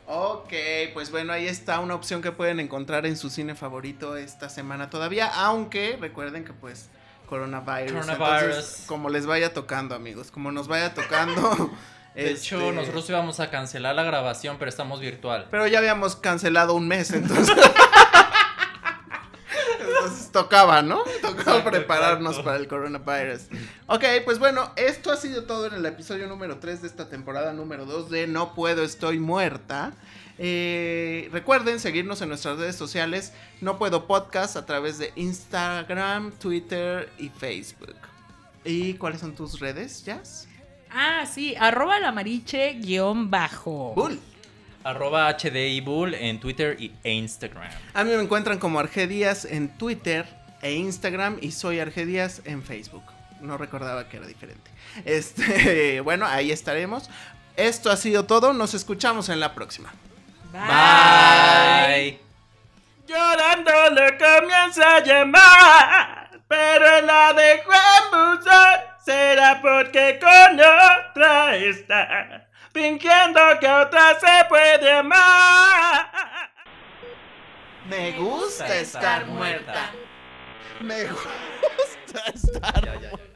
[0.06, 0.52] Ok,
[0.94, 4.90] pues bueno, ahí está una opción que pueden encontrar en su cine favorito esta semana
[4.90, 5.28] todavía.
[5.28, 6.90] Aunque recuerden que pues
[7.28, 7.92] coronavirus.
[8.06, 8.42] Coronavirus.
[8.56, 10.30] Entonces, como les vaya tocando, amigos.
[10.30, 11.70] Como nos vaya tocando.
[12.14, 15.46] De hecho, este, nosotros íbamos a cancelar la grabación, pero estamos virtual.
[15.50, 17.56] Pero ya habíamos cancelado un mes, entonces.
[19.80, 21.02] Entonces tocaba, ¿no?
[21.20, 22.44] Tocaba Exacto, prepararnos exacto.
[22.44, 23.42] para el coronavirus.
[23.86, 27.52] Ok, pues bueno, esto ha sido todo en el episodio número 3 de esta temporada
[27.52, 29.92] número 2 de No Puedo, Estoy Muerta.
[30.38, 37.08] Eh, recuerden seguirnos en nuestras redes sociales, No Puedo Podcast, a través de Instagram, Twitter
[37.18, 37.96] y Facebook.
[38.64, 40.48] ¿Y cuáles son tus redes, Jazz?
[40.94, 43.92] Ah, sí, arroba la mariche guion bajo.
[43.94, 44.20] Bull.
[44.84, 47.62] Arroba HDI Bull en Twitter y- e Instagram.
[47.94, 50.26] A mí me encuentran como Argedias en Twitter
[50.60, 53.04] e Instagram y soy Argedias en Facebook.
[53.40, 54.70] No recordaba que era diferente.
[55.04, 57.08] Este, bueno, ahí estaremos.
[57.56, 58.52] Esto ha sido todo.
[58.52, 59.92] Nos escuchamos en la próxima.
[60.52, 62.18] Bye.
[63.06, 68.91] Llorando le comienza a llamar, pero la dejó en buzón.
[69.04, 76.08] Será porque con otra está, fingiendo que otra se puede amar.
[77.88, 79.90] Me gusta estar muerta.
[80.80, 80.80] muerta.
[80.80, 83.31] Me gusta estar ya.